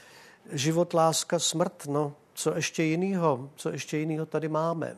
Život, 0.52 0.94
láska, 0.94 1.40
smrt, 1.40 1.86
no, 1.86 2.14
co 2.36 2.56
ještě 2.56 2.84
jiného, 2.84 3.50
co 3.56 3.70
ještě 3.70 3.98
jiného 3.98 4.26
tady 4.26 4.48
máme. 4.48 4.96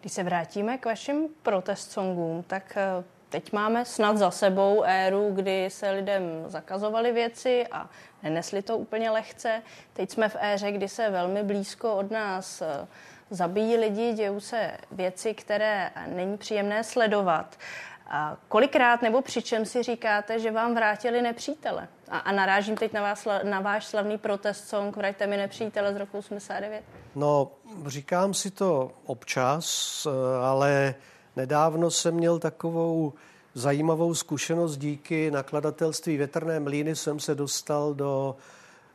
Když 0.00 0.12
se 0.12 0.22
vrátíme 0.22 0.78
k 0.78 0.86
vašim 0.86 1.28
protest 1.42 1.92
songům, 1.92 2.42
tak 2.42 2.76
eh, 2.76 3.04
teď 3.28 3.52
máme 3.52 3.84
snad 3.84 4.16
za 4.16 4.30
sebou 4.30 4.82
éru, 4.82 5.30
kdy 5.34 5.70
se 5.70 5.90
lidem 5.90 6.22
zakazovaly 6.46 7.12
věci 7.12 7.66
a 7.72 7.90
nenesli 8.22 8.62
to 8.62 8.78
úplně 8.78 9.10
lehce. 9.10 9.62
Teď 9.92 10.10
jsme 10.10 10.28
v 10.28 10.36
éře, 10.40 10.72
kdy 10.72 10.88
se 10.88 11.10
velmi 11.10 11.42
blízko 11.42 11.96
od 11.96 12.10
nás 12.10 12.62
eh, 12.62 12.86
zabíjí 13.30 13.76
lidi, 13.76 14.12
dějou 14.12 14.40
se 14.40 14.76
věci, 14.90 15.34
které 15.34 15.90
není 16.06 16.38
příjemné 16.38 16.84
sledovat. 16.84 17.58
A 18.06 18.36
kolikrát 18.48 19.02
nebo 19.02 19.22
při 19.22 19.42
čem 19.42 19.64
si 19.64 19.82
říkáte, 19.82 20.38
že 20.38 20.50
vám 20.50 20.74
vrátili 20.74 21.22
nepřítele? 21.22 21.88
A, 22.14 22.18
a 22.18 22.32
narážím 22.32 22.76
teď 22.76 22.92
na, 22.92 23.02
vás, 23.02 23.28
na 23.42 23.60
váš 23.60 23.86
slavný 23.86 24.18
protest 24.18 24.68
song 24.68 24.96
Vraťte 24.96 25.26
mi 25.26 25.36
nepřítele 25.36 25.94
z 25.94 25.96
roku 25.96 26.18
89. 26.18 26.84
No, 27.14 27.50
říkám 27.86 28.34
si 28.34 28.50
to 28.50 28.92
občas, 29.06 30.06
ale 30.42 30.94
nedávno 31.36 31.90
jsem 31.90 32.14
měl 32.14 32.38
takovou 32.38 33.12
zajímavou 33.54 34.14
zkušenost 34.14 34.76
díky 34.76 35.30
nakladatelství 35.30 36.16
Větrné 36.16 36.60
mlíny 36.60 36.96
jsem 36.96 37.20
se 37.20 37.34
dostal 37.34 37.94
do 37.94 38.36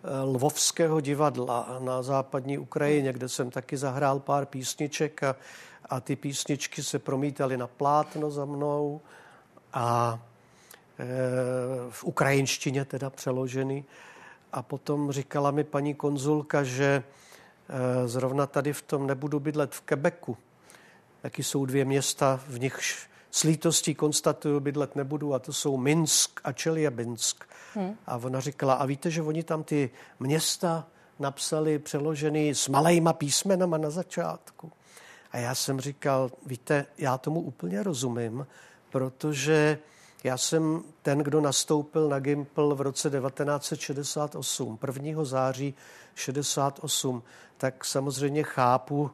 eh, 0.04 0.24
Lvovského 0.24 1.02
divadla 1.02 1.80
na 1.80 2.02
západní 2.02 2.58
Ukrajině, 2.58 3.14
kde 3.14 3.30
jsem 3.30 3.52
taky 3.52 3.78
zahrál 3.78 4.20
pár 4.20 4.46
písniček 4.46 5.24
a 5.24 5.36
a 5.90 6.00
ty 6.00 6.16
písničky 6.16 6.84
se 6.84 7.00
promítaly 7.00 7.58
na 7.58 7.68
plátno 7.68 8.32
za 8.32 8.46
mnou 8.46 9.02
a 9.74 10.20
v 11.90 12.04
ukrajinštině 12.04 12.86
teda 12.86 13.10
přeloženy. 13.10 13.86
A 14.52 14.62
potom 14.62 15.12
říkala 15.12 15.52
mi 15.52 15.64
paní 15.64 15.94
konzulka, 15.96 16.64
že 16.64 17.04
e, 17.70 18.08
zrovna 18.08 18.46
tady 18.46 18.74
v 18.74 18.82
tom 18.82 19.08
nebudu 19.08 19.40
bydlet 19.40 19.76
v 19.76 19.82
Quebecu. 19.82 20.38
Taky 21.22 21.44
jsou 21.44 21.66
dvě 21.66 21.86
města, 21.86 22.40
v 22.48 22.60
nichž 22.60 23.10
s 23.32 23.44
lítostí 23.44 23.96
konstatuju, 23.96 24.60
bydlet 24.60 24.96
nebudu, 24.96 25.34
a 25.34 25.40
to 25.40 25.54
jsou 25.54 25.78
Minsk 25.78 26.42
a 26.44 26.52
Čeliabinsk. 26.52 27.44
Hmm. 27.74 27.96
A 28.08 28.18
ona 28.18 28.40
říkala, 28.40 28.74
a 28.74 28.86
víte, 28.86 29.12
že 29.12 29.22
oni 29.22 29.44
tam 29.44 29.64
ty 29.64 29.90
města 30.20 30.88
napsali 31.20 31.80
přeložený 31.80 32.56
s 32.56 32.68
malejma 32.68 33.14
písmenama 33.14 33.78
na 33.78 33.90
začátku. 33.90 34.72
A 35.32 35.38
já 35.38 35.56
jsem 35.56 35.80
říkal, 35.80 36.32
víte, 36.46 36.86
já 36.98 37.18
tomu 37.18 37.42
úplně 37.42 37.84
rozumím, 37.84 38.48
protože 38.90 39.80
já 40.24 40.38
jsem 40.38 40.84
ten, 41.02 41.20
kdo 41.20 41.42
nastoupil 41.42 42.10
na 42.10 42.20
Gimpl 42.20 42.76
v 42.76 42.82
roce 42.82 43.10
1968, 43.10 44.80
1. 44.98 45.24
září 45.24 45.74
68, 46.16 47.24
tak 47.58 47.86
samozřejmě 47.86 48.44
chápu 48.44 49.12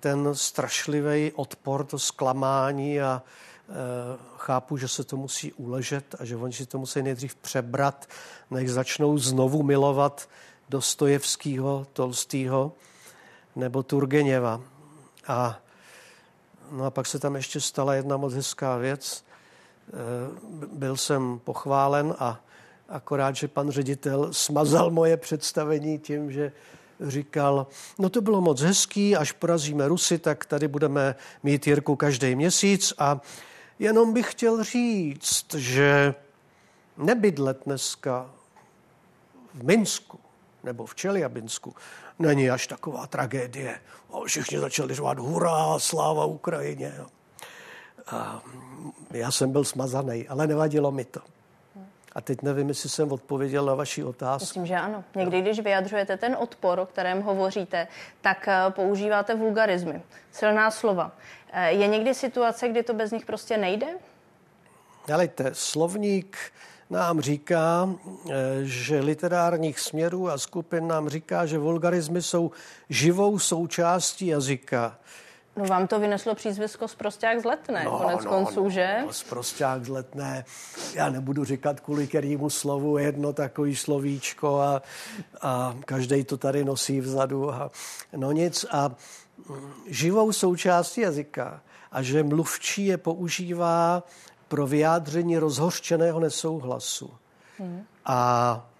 ten 0.00 0.34
strašlivý 0.34 1.32
odpor, 1.32 1.84
to 1.84 1.98
zklamání 1.98 3.00
a 3.00 3.22
e, 3.22 3.72
chápu, 4.36 4.76
že 4.76 4.88
se 4.88 5.04
to 5.04 5.16
musí 5.16 5.52
uležet 5.52 6.14
a 6.18 6.24
že 6.24 6.36
oni 6.36 6.52
si 6.52 6.66
to 6.66 6.78
musí 6.78 7.02
nejdřív 7.02 7.34
přebrat, 7.34 8.06
než 8.50 8.70
začnou 8.70 9.18
znovu 9.18 9.62
milovat 9.62 10.28
Dostojevského, 10.68 11.86
Tolstýho 11.92 12.72
nebo 13.56 13.82
Turgeněva. 13.82 14.60
A, 15.26 15.60
no 16.70 16.84
a 16.84 16.90
pak 16.90 17.06
se 17.06 17.18
tam 17.18 17.36
ještě 17.36 17.60
stala 17.60 17.94
jedna 17.94 18.16
moc 18.16 18.34
hezká 18.34 18.76
věc. 18.76 19.24
E, 19.88 20.66
byl 20.72 20.96
jsem 20.96 21.40
pochválen 21.44 22.14
a 22.18 22.40
akorát, 22.88 23.36
že 23.36 23.48
pan 23.48 23.70
ředitel 23.70 24.28
smazal 24.32 24.90
moje 24.90 25.16
představení 25.16 25.98
tím, 25.98 26.32
že 26.32 26.52
říkal, 27.00 27.66
no 27.98 28.08
to 28.08 28.20
bylo 28.20 28.40
moc 28.40 28.60
hezký, 28.60 29.16
až 29.16 29.32
porazíme 29.32 29.88
Rusy, 29.88 30.18
tak 30.18 30.44
tady 30.44 30.68
budeme 30.68 31.14
mít 31.42 31.66
Jirku 31.66 31.96
každý 31.96 32.34
měsíc 32.34 32.92
a 32.98 33.20
jenom 33.78 34.12
bych 34.12 34.30
chtěl 34.32 34.64
říct, 34.64 35.54
že 35.54 36.14
nebydlet 36.96 37.62
dneska 37.66 38.30
v 39.54 39.64
Minsku 39.64 40.18
nebo 40.64 40.86
v 40.86 40.94
Čeliabinsku 40.94 41.74
není 42.18 42.50
až 42.50 42.66
taková 42.66 43.06
tragédie. 43.06 43.80
A 44.12 44.24
všichni 44.26 44.58
začali 44.58 44.94
řovat 44.94 45.18
hurá, 45.18 45.78
sláva 45.78 46.24
Ukrajině. 46.24 46.94
A 48.10 48.42
já 49.10 49.30
jsem 49.30 49.52
byl 49.52 49.64
smazaný, 49.64 50.28
ale 50.28 50.46
nevadilo 50.46 50.90
mi 50.90 51.04
to. 51.04 51.20
A 52.12 52.20
teď 52.20 52.42
nevím, 52.42 52.68
jestli 52.68 52.88
jsem 52.88 53.12
odpověděl 53.12 53.64
na 53.64 53.74
vaši 53.74 54.04
otázku. 54.04 54.44
Myslím, 54.44 54.66
že 54.66 54.74
ano. 54.74 55.04
Někdy, 55.16 55.40
když 55.40 55.60
vyjadřujete 55.60 56.16
ten 56.16 56.36
odpor, 56.40 56.78
o 56.78 56.86
kterém 56.86 57.22
hovoříte, 57.22 57.88
tak 58.20 58.48
eh, 58.48 58.70
používáte 58.70 59.34
vulgarizmy, 59.34 60.02
silná 60.32 60.70
slova. 60.70 61.12
Eh, 61.52 61.70
je 61.70 61.86
někdy 61.86 62.14
situace, 62.14 62.68
kdy 62.68 62.82
to 62.82 62.94
bez 62.94 63.10
nich 63.10 63.26
prostě 63.26 63.56
nejde? 63.56 63.86
Helejte, 65.08 65.50
slovník 65.52 66.38
nám 66.90 67.20
říká, 67.20 67.88
eh, 68.30 68.34
že 68.62 69.00
literárních 69.00 69.80
směrů 69.80 70.30
a 70.30 70.38
skupin 70.38 70.88
nám 70.88 71.08
říká, 71.08 71.46
že 71.46 71.58
vulgarizmy 71.58 72.22
jsou 72.22 72.50
živou 72.88 73.38
součástí 73.38 74.26
jazyka. 74.26 74.98
No 75.58 75.64
vám 75.64 75.86
to 75.86 76.00
vyneslo 76.00 76.34
přízvisko 76.34 76.88
zprosták 76.88 77.40
z 77.40 77.44
letné, 77.44 77.84
no, 77.84 77.98
konec 77.98 78.24
no, 78.24 78.30
konců, 78.30 78.64
no, 78.64 78.70
že? 78.70 78.98
No, 79.06 79.12
zprosták 79.12 79.84
z 79.84 79.88
letné. 79.88 80.44
Já 80.94 81.10
nebudu 81.10 81.44
říkat 81.44 81.80
kvůli 81.80 82.06
kterému 82.06 82.50
slovu 82.50 82.98
jedno 82.98 83.32
takový 83.32 83.76
slovíčko 83.76 84.60
a, 84.60 84.82
a 85.42 85.76
každý 85.84 86.24
to 86.24 86.36
tady 86.36 86.64
nosí 86.64 87.00
vzadu. 87.00 87.54
A, 87.54 87.70
no 88.16 88.32
nic 88.32 88.66
a 88.70 88.88
mm, 89.48 89.72
živou 89.86 90.32
součástí 90.32 91.00
jazyka 91.00 91.60
a 91.92 92.02
že 92.02 92.22
mluvčí 92.22 92.86
je 92.86 92.96
používá 92.96 94.02
pro 94.48 94.66
vyjádření 94.66 95.38
rozhořčeného 95.38 96.20
nesouhlasu. 96.20 97.10
Hmm. 97.58 97.84
A 98.04 98.70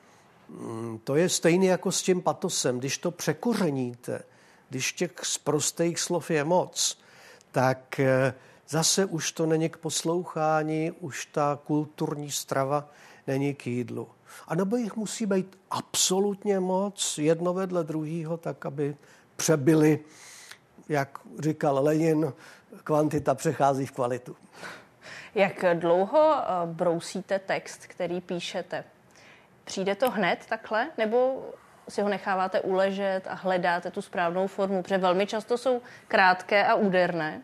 mm, 0.49 0.99
to 1.05 1.17
je 1.17 1.29
stejné 1.29 1.67
jako 1.67 1.93
s 1.93 2.03
tím 2.03 2.23
patosem. 2.23 2.79
Když 2.79 2.99
to 2.99 3.11
překořeníte, 3.11 4.23
když 4.69 4.93
těch 4.93 5.13
prostých 5.45 6.01
slov 6.01 6.31
je 6.31 6.45
moc, 6.45 6.99
tak 7.53 8.01
eh, 8.01 8.35
zase 8.69 9.05
už 9.05 9.33
to 9.33 9.47
není 9.47 9.69
k 9.69 9.77
poslouchání, 9.77 10.93
už 11.01 11.27
ta 11.27 11.59
kulturní 11.65 12.31
strava 12.31 12.89
není 13.27 13.55
k 13.55 13.67
jídlu. 13.67 14.09
A 14.49 14.55
nebo 14.55 14.77
jich 14.77 14.97
musí 14.97 15.27
být 15.27 15.59
absolutně 15.71 16.61
moc, 16.61 17.19
jedno 17.19 17.55
vedle 17.55 17.85
druhého, 17.85 18.37
tak 18.37 18.67
aby 18.67 18.97
přebyli, 19.37 20.01
jak 20.89 21.19
říkal 21.39 21.85
Lenin, 21.85 22.33
kvantita 22.85 23.35
přechází 23.35 23.87
v 23.87 23.93
kvalitu. 23.93 24.37
Jak 25.35 25.65
dlouho 25.75 26.35
eh, 26.37 26.67
brousíte 26.67 27.39
text, 27.39 27.87
který 27.87 28.21
píšete? 28.21 28.85
Přijde 29.65 29.95
to 29.95 30.11
hned 30.11 30.47
takhle, 30.49 30.91
nebo 30.99 31.45
si 31.89 32.03
ho 32.03 32.09
necháváte 32.09 32.61
uležet 32.61 33.21
a 33.29 33.35
hledáte 33.35 33.91
tu 33.91 34.03
správnou 34.03 34.47
formu? 34.47 34.83
Protože 34.83 34.99
velmi 34.99 35.27
často 35.27 35.59
jsou 35.59 35.81
krátké 36.09 36.67
a 36.67 36.75
úderné. 36.75 37.43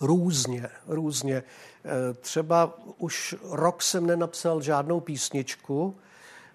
Různě, 0.00 0.68
různě. 0.86 1.36
Eh, 1.84 2.14
třeba 2.20 2.78
už 2.98 3.34
rok 3.50 3.82
jsem 3.82 4.06
nenapsal 4.06 4.62
žádnou 4.62 5.00
písničku, 5.00 5.96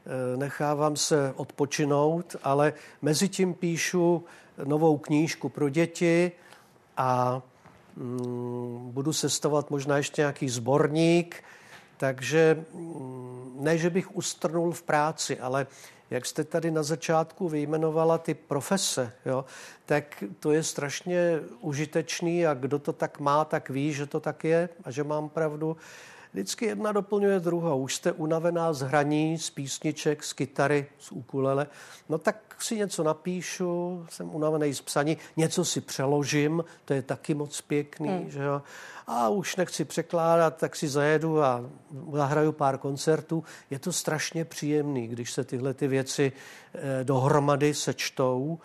eh, 0.06 0.38
nechávám 0.38 0.96
se 0.96 1.34
odpočinout, 1.36 2.36
ale 2.44 2.74
mezi 3.02 3.30
tím 3.30 3.54
píšu 3.54 4.26
novou 4.64 4.98
knížku 4.98 5.50
pro 5.50 5.70
děti 5.70 6.32
a 6.98 7.42
Mm, 7.96 8.92
budu 8.92 9.14
sestavovat 9.14 9.72
možná 9.72 9.98
ještě 9.98 10.22
nějaký 10.22 10.50
sborník, 10.50 11.44
takže 11.98 12.66
mm, 12.74 13.58
ne, 13.60 13.78
že 13.78 13.90
bych 13.90 14.16
ustrnul 14.16 14.72
v 14.72 14.84
práci, 14.84 15.40
ale 15.40 15.68
jak 16.10 16.26
jste 16.26 16.44
tady 16.44 16.72
na 16.72 16.84
začátku 16.84 17.50
vyjmenovala 17.50 18.18
ty 18.18 18.34
profese, 18.34 19.12
jo, 19.26 19.46
tak 19.86 20.24
to 20.40 20.52
je 20.52 20.64
strašně 20.64 21.40
užitečný 21.60 22.48
a 22.48 22.54
kdo 22.54 22.80
to 22.80 22.94
tak 22.94 23.20
má, 23.20 23.46
tak 23.46 23.70
ví, 23.70 23.94
že 23.94 24.06
to 24.06 24.20
tak 24.20 24.44
je 24.44 24.70
a 24.84 24.92
že 24.92 25.04
mám 25.04 25.30
pravdu. 25.30 25.78
Vždycky 26.36 26.66
jedna 26.66 26.92
doplňuje 26.92 27.40
druhou. 27.40 27.82
Už 27.82 27.96
jste 27.96 28.12
unavená 28.12 28.74
z 28.74 28.82
hraní, 28.82 29.38
z 29.38 29.50
písniček, 29.50 30.24
z 30.24 30.34
kytary, 30.34 30.88
z 31.00 31.12
ukulele. 31.12 31.68
No 32.10 32.18
tak 32.18 32.56
si 32.60 32.76
něco 32.78 33.04
napíšu, 33.04 34.06
jsem 34.10 34.36
unavený 34.36 34.74
z 34.74 34.82
psaní, 34.82 35.18
něco 35.38 35.66
si 35.66 35.82
přeložím, 35.82 36.64
to 36.86 36.94
je 36.94 37.02
taky 37.02 37.34
moc 37.34 37.62
pěkný, 37.62 38.10
mm. 38.10 38.30
že 38.30 38.44
jo. 38.44 38.62
A 39.08 39.30
už 39.30 39.56
nechci 39.56 39.86
překládat, 39.86 40.58
tak 40.58 40.76
si 40.76 40.88
zajedu 40.88 41.44
a 41.44 41.66
zahraju 42.14 42.52
pár 42.52 42.78
koncertů. 42.78 43.44
Je 43.70 43.80
to 43.80 43.94
strašně 43.94 44.46
příjemný, 44.46 45.08
když 45.08 45.32
se 45.32 45.44
tyhle 45.44 45.74
ty 45.74 45.88
věci 45.88 46.32
eh, 46.74 47.04
dohromady 47.04 47.74
sečtou 47.74 48.60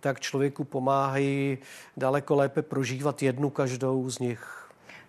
tak 0.00 0.20
člověku 0.20 0.64
pomáhají 0.64 1.58
daleko 1.96 2.36
lépe 2.36 2.62
prožívat 2.62 3.22
jednu 3.22 3.50
každou 3.50 4.10
z 4.10 4.18
nich 4.18 4.67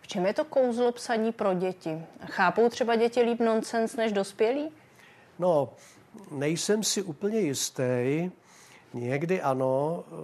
čem 0.10 0.26
je 0.26 0.34
to 0.34 0.46
kouzlo 0.46 0.92
psaní 0.92 1.32
pro 1.32 1.54
děti? 1.54 2.02
Chápou 2.26 2.70
třeba 2.70 2.96
děti 2.96 3.22
líp 3.22 3.40
nonsens 3.40 3.96
než 3.96 4.12
dospělí? 4.12 4.72
No, 5.40 5.74
nejsem 6.32 6.84
si 6.84 7.02
úplně 7.02 7.40
jistý. 7.40 8.32
Někdy 8.94 9.42
ano 9.42 10.04
eh, 10.08 10.16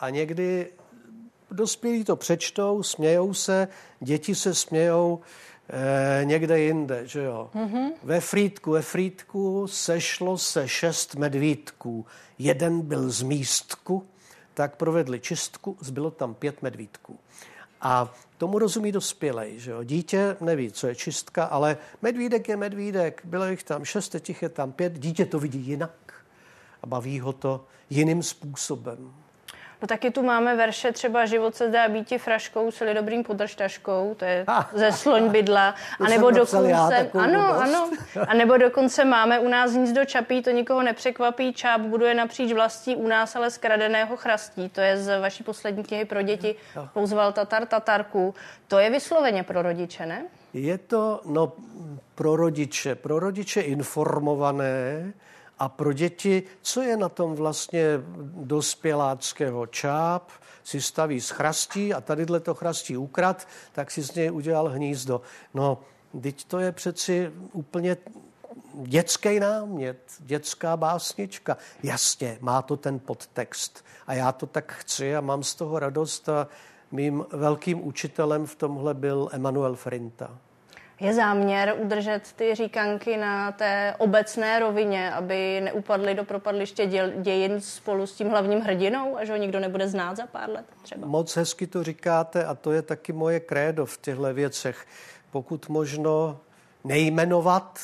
a 0.00 0.10
někdy 0.10 0.72
dospělí 1.50 2.04
to 2.04 2.16
přečtou, 2.16 2.82
smějou 2.82 3.34
se, 3.34 3.68
děti 4.00 4.34
se 4.34 4.54
smějou 4.54 5.20
eh, 5.70 6.24
někde 6.24 6.60
jinde, 6.60 7.06
že 7.06 7.22
jo. 7.22 7.50
Mm-hmm. 7.54 7.92
Ve 8.02 8.20
Frýdku, 8.20 8.70
ve 8.70 8.82
Frýdku 8.82 9.66
sešlo 9.66 10.38
se 10.38 10.68
šest 10.68 11.14
medvídků. 11.14 12.06
Jeden 12.38 12.80
byl 12.80 13.10
z 13.10 13.22
místku, 13.22 14.06
tak 14.54 14.76
provedli 14.76 15.20
čistku, 15.20 15.76
zbylo 15.80 16.10
tam 16.10 16.34
pět 16.34 16.62
medvídků. 16.62 17.18
A 17.84 18.14
tomu 18.38 18.58
rozumí 18.58 18.92
dospělej. 18.92 19.58
Že 19.58 19.70
jo? 19.70 19.84
Dítě 19.84 20.36
neví, 20.40 20.72
co 20.72 20.86
je 20.86 20.94
čistka, 20.94 21.44
ale 21.44 21.76
medvídek 22.02 22.48
je 22.48 22.56
medvídek. 22.56 23.20
Bylo 23.24 23.46
jich 23.46 23.62
tam 23.62 23.84
šest, 23.84 24.08
teď 24.08 24.42
je 24.42 24.48
tam 24.48 24.72
pět. 24.72 24.98
Dítě 24.98 25.26
to 25.26 25.38
vidí 25.38 25.58
jinak 25.58 26.14
a 26.82 26.86
baví 26.86 27.20
ho 27.20 27.32
to 27.32 27.66
jiným 27.90 28.22
způsobem. 28.22 29.23
No 29.82 29.88
taky 29.88 30.10
tu 30.10 30.22
máme 30.22 30.56
verše 30.56 30.92
třeba 30.92 31.26
Život 31.26 31.54
se 31.54 31.68
zdá 31.68 31.88
býti 31.88 32.18
fraškou, 32.18 32.70
celý 32.70 32.94
dobrým 32.94 33.24
podržtaškou, 33.24 34.14
to 34.18 34.24
je 34.24 34.44
ah, 34.46 34.64
ze 34.72 34.92
sloň 34.92 35.30
bydla. 35.30 35.74
A 36.00 36.08
nebo 36.08 36.30
dokonce, 36.30 37.10
ano, 37.18 37.62
ano, 37.62 37.90
a 38.28 38.34
nebo 38.34 38.56
dokonce 38.56 39.04
máme 39.04 39.38
u 39.38 39.48
nás 39.48 39.72
nic 39.72 39.92
do 39.92 40.04
čapí, 40.04 40.42
to 40.42 40.50
nikoho 40.50 40.82
nepřekvapí, 40.82 41.52
čáp 41.52 41.80
buduje 41.80 42.14
napříč 42.14 42.52
vlastí 42.52 42.96
u 42.96 43.08
nás, 43.08 43.36
ale 43.36 43.50
z 43.50 43.58
kradeného 43.58 44.16
chrastí. 44.16 44.68
To 44.68 44.80
je 44.80 44.96
z 44.96 45.20
vaší 45.20 45.44
poslední 45.44 45.84
knihy 45.84 46.04
pro 46.04 46.22
děti, 46.22 46.56
pouzval 46.92 47.32
Tatar 47.32 47.66
Tatarku. 47.66 48.34
To 48.68 48.78
je 48.78 48.90
vysloveně 48.90 49.42
pro 49.42 49.62
rodiče, 49.62 50.06
ne? 50.06 50.24
Je 50.54 50.78
to, 50.78 51.20
no, 51.24 51.52
pro 52.14 52.36
rodiče, 52.36 52.94
pro 52.94 53.18
rodiče 53.18 53.60
informované, 53.60 55.12
a 55.58 55.68
pro 55.68 55.92
děti, 55.92 56.42
co 56.62 56.82
je 56.82 56.96
na 56.96 57.08
tom 57.08 57.34
vlastně 57.34 57.84
dospěláckého 58.34 59.66
čáp, 59.66 60.30
si 60.64 60.82
staví 60.82 61.20
z 61.20 61.30
chrastí 61.30 61.94
a 61.94 62.00
tadyhle 62.00 62.40
to 62.40 62.54
chrastí 62.54 62.96
ukrad, 62.96 63.48
tak 63.72 63.90
si 63.90 64.02
z 64.02 64.14
něj 64.14 64.32
udělal 64.32 64.68
hnízdo. 64.68 65.20
No, 65.54 65.78
teď 66.20 66.44
to 66.44 66.58
je 66.58 66.72
přeci 66.72 67.32
úplně 67.52 67.96
dětský 68.74 69.40
námět, 69.40 69.98
dětská 70.18 70.76
básnička. 70.76 71.56
Jasně, 71.82 72.38
má 72.40 72.62
to 72.62 72.76
ten 72.76 72.98
podtext 72.98 73.84
a 74.06 74.14
já 74.14 74.32
to 74.32 74.46
tak 74.46 74.72
chci 74.72 75.16
a 75.16 75.20
mám 75.20 75.42
z 75.42 75.54
toho 75.54 75.78
radost 75.78 76.28
a 76.28 76.48
mým 76.90 77.26
velkým 77.32 77.86
učitelem 77.86 78.46
v 78.46 78.56
tomhle 78.56 78.94
byl 78.94 79.28
Emanuel 79.32 79.74
Frinta. 79.74 80.38
Je 81.00 81.14
záměr 81.14 81.74
udržet 81.78 82.32
ty 82.36 82.54
říkanky 82.54 83.16
na 83.16 83.52
té 83.52 83.94
obecné 83.98 84.58
rovině, 84.58 85.12
aby 85.12 85.60
neupadly 85.60 86.14
do 86.14 86.24
propadliště 86.24 86.86
dějin 87.16 87.60
spolu 87.60 88.06
s 88.06 88.12
tím 88.12 88.28
hlavním 88.28 88.60
hrdinou 88.60 89.16
a 89.16 89.24
že 89.24 89.32
ho 89.32 89.38
nikdo 89.38 89.60
nebude 89.60 89.88
znát 89.88 90.16
za 90.16 90.26
pár 90.26 90.50
let 90.50 90.64
třeba? 90.82 91.06
Moc 91.06 91.36
hezky 91.36 91.66
to 91.66 91.82
říkáte 91.82 92.44
a 92.44 92.54
to 92.54 92.72
je 92.72 92.82
taky 92.82 93.12
moje 93.12 93.40
krédo 93.40 93.86
v 93.86 93.98
těchto 93.98 94.34
věcech. 94.34 94.86
Pokud 95.30 95.68
možno 95.68 96.40
nejmenovat, 96.84 97.80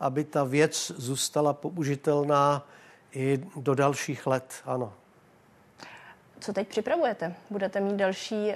aby 0.00 0.24
ta 0.24 0.44
věc 0.44 0.92
zůstala 0.96 1.52
použitelná 1.52 2.66
i 3.12 3.40
do 3.56 3.74
dalších 3.74 4.26
let, 4.26 4.54
ano. 4.64 4.92
Co 6.40 6.52
teď 6.52 6.68
připravujete? 6.68 7.34
Budete 7.50 7.80
mít 7.80 7.96
další 7.96 8.52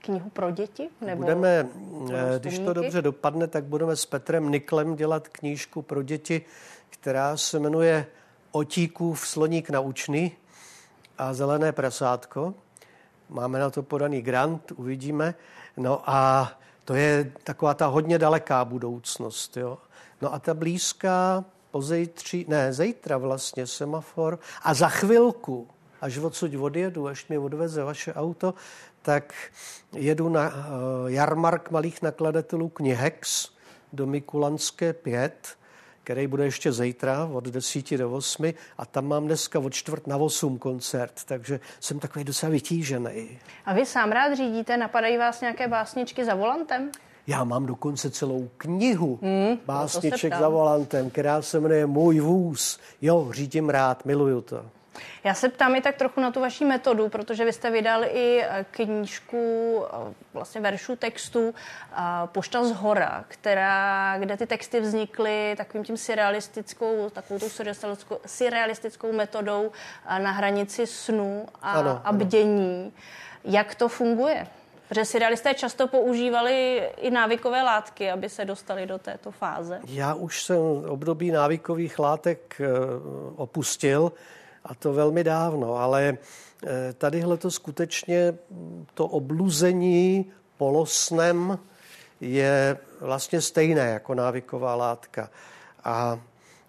knihu 0.00 0.30
pro 0.30 0.50
děti? 0.50 0.88
Nebo 1.00 1.22
budeme, 1.22 1.68
eh, 2.12 2.38
když 2.38 2.58
to 2.58 2.72
dobře 2.72 3.02
dopadne, 3.02 3.46
tak 3.46 3.64
budeme 3.64 3.96
s 3.96 4.06
Petrem 4.06 4.50
Niklem 4.50 4.96
dělat 4.96 5.28
knížku 5.28 5.82
pro 5.82 6.02
děti, 6.02 6.42
která 6.90 7.36
se 7.36 7.58
jmenuje 7.58 8.06
Otíkův 8.52 9.28
sloník 9.28 9.70
naučný 9.70 10.32
a 11.18 11.34
Zelené 11.34 11.72
prasátko. 11.72 12.54
Máme 13.28 13.58
na 13.58 13.70
to 13.70 13.82
podaný 13.82 14.22
grant, 14.22 14.72
uvidíme. 14.72 15.34
No 15.76 16.10
a 16.10 16.50
to 16.84 16.94
je 16.94 17.32
taková 17.44 17.74
ta 17.74 17.86
hodně 17.86 18.18
daleká 18.18 18.64
budoucnost. 18.64 19.56
Jo. 19.56 19.78
No 20.22 20.34
a 20.34 20.38
ta 20.38 20.54
blízká 20.54 21.44
pozejtří, 21.70 22.46
ne, 22.48 22.72
zítra 22.72 23.18
vlastně 23.18 23.66
semafor 23.66 24.38
a 24.62 24.74
za 24.74 24.88
chvilku, 24.88 25.68
až 26.00 26.18
odsud 26.18 26.54
odjedu, 26.54 27.08
až 27.08 27.28
mi 27.28 27.38
odveze 27.38 27.84
vaše 27.84 28.14
auto, 28.14 28.54
tak 29.02 29.34
jedu 29.92 30.28
na 30.28 30.48
uh, 30.48 30.54
jarmark 31.06 31.70
malých 31.70 32.02
nakladatelů 32.02 32.68
Knihex 32.68 33.50
do 33.92 34.06
Mikulanské 34.06 34.92
5, 34.92 35.56
který 36.04 36.26
bude 36.26 36.44
ještě 36.44 36.72
zítra 36.72 37.24
od 37.32 37.44
10 37.44 37.96
do 37.96 38.12
8 38.12 38.52
a 38.78 38.86
tam 38.86 39.06
mám 39.06 39.26
dneska 39.26 39.58
od 39.58 39.74
čtvrt 39.74 40.06
na 40.06 40.16
8 40.16 40.58
koncert, 40.58 41.24
takže 41.24 41.60
jsem 41.80 41.98
takový 41.98 42.24
docela 42.24 42.50
vytížený. 42.52 43.38
A 43.64 43.74
vy 43.74 43.86
sám 43.86 44.12
rád 44.12 44.34
řídíte, 44.34 44.76
napadají 44.76 45.16
vás 45.16 45.40
nějaké 45.40 45.68
básničky 45.68 46.24
za 46.24 46.34
volantem? 46.34 46.90
Já 47.26 47.44
mám 47.44 47.66
dokonce 47.66 48.10
celou 48.10 48.50
knihu 48.56 49.18
hmm, 49.22 49.58
básniček 49.66 50.34
za 50.34 50.48
volantem, 50.48 51.10
která 51.10 51.42
se 51.42 51.60
jmenuje 51.60 51.86
Můj 51.86 52.20
vůz. 52.20 52.80
Jo, 53.02 53.28
řídím 53.32 53.68
rád, 53.68 54.04
miluju 54.04 54.40
to. 54.40 54.64
Já 55.24 55.34
se 55.34 55.48
ptám 55.48 55.74
i 55.74 55.80
tak 55.80 55.96
trochu 55.96 56.20
na 56.20 56.30
tu 56.30 56.40
vaši 56.40 56.64
metodu, 56.64 57.08
protože 57.08 57.44
vy 57.44 57.52
jste 57.52 57.70
vydal 57.70 58.04
i 58.04 58.42
eh, 58.42 58.66
knížku 58.70 59.84
eh, 59.84 60.14
vlastně 60.34 60.60
veršů 60.60 60.96
textu 60.96 61.54
eh, 61.92 61.96
Pošta 62.26 62.64
z 62.64 62.72
hora, 62.72 63.24
která, 63.28 64.18
kde 64.18 64.36
ty 64.36 64.46
texty 64.46 64.80
vznikly 64.80 65.54
takovým 65.56 65.84
tím 65.84 65.96
surrealistickou, 65.96 67.10
takovou 67.10 67.40
tou 67.40 67.48
surrealistickou, 67.48 68.18
surrealistickou 68.26 69.12
metodou 69.12 69.72
na 70.18 70.30
hranici 70.30 70.86
snu 70.86 71.46
a, 71.62 71.72
ano, 71.72 72.00
a 72.04 72.12
bdění. 72.12 72.82
Ano. 72.82 72.92
Jak 73.44 73.74
to 73.74 73.88
funguje? 73.88 74.46
Protože 74.88 75.04
surrealisté 75.04 75.54
často 75.54 75.88
používali 75.88 76.82
i 76.96 77.10
návykové 77.10 77.62
látky, 77.62 78.10
aby 78.10 78.28
se 78.28 78.44
dostali 78.44 78.86
do 78.86 78.98
této 78.98 79.30
fáze. 79.30 79.80
Já 79.86 80.14
už 80.14 80.44
jsem 80.44 80.56
období 80.88 81.30
návykových 81.30 81.98
látek 81.98 82.60
opustil 83.36 84.12
a 84.64 84.74
to 84.74 84.92
velmi 84.92 85.24
dávno, 85.24 85.74
ale 85.74 86.18
eh, 86.66 86.92
tadyhle 86.92 87.36
to 87.36 87.50
skutečně 87.50 88.38
to 88.94 89.06
obluzení 89.06 90.32
polosnem 90.56 91.58
je 92.20 92.78
vlastně 93.00 93.40
stejné 93.40 93.88
jako 93.88 94.14
návyková 94.14 94.74
látka. 94.74 95.30
A 95.84 96.20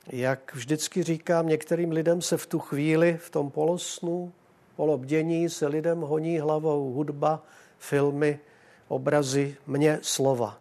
jak 0.08 0.56
vždycky 0.56 1.04
říkám, 1.04 1.48
některým 1.48 1.92
lidem 1.92 2.22
se 2.22 2.38
v 2.38 2.46
tu 2.46 2.60
chvíli, 2.60 3.18
v 3.22 3.30
tom 3.30 3.52
polosnu, 3.52 4.34
polobdění 4.76 5.50
se 5.50 5.68
lidem 5.68 6.02
honí 6.02 6.40
hlavou 6.40 6.94
hudba, 6.94 7.44
filmy, 7.78 8.40
obrazy, 8.88 9.56
mě 9.68 10.00
slova. 10.02 10.58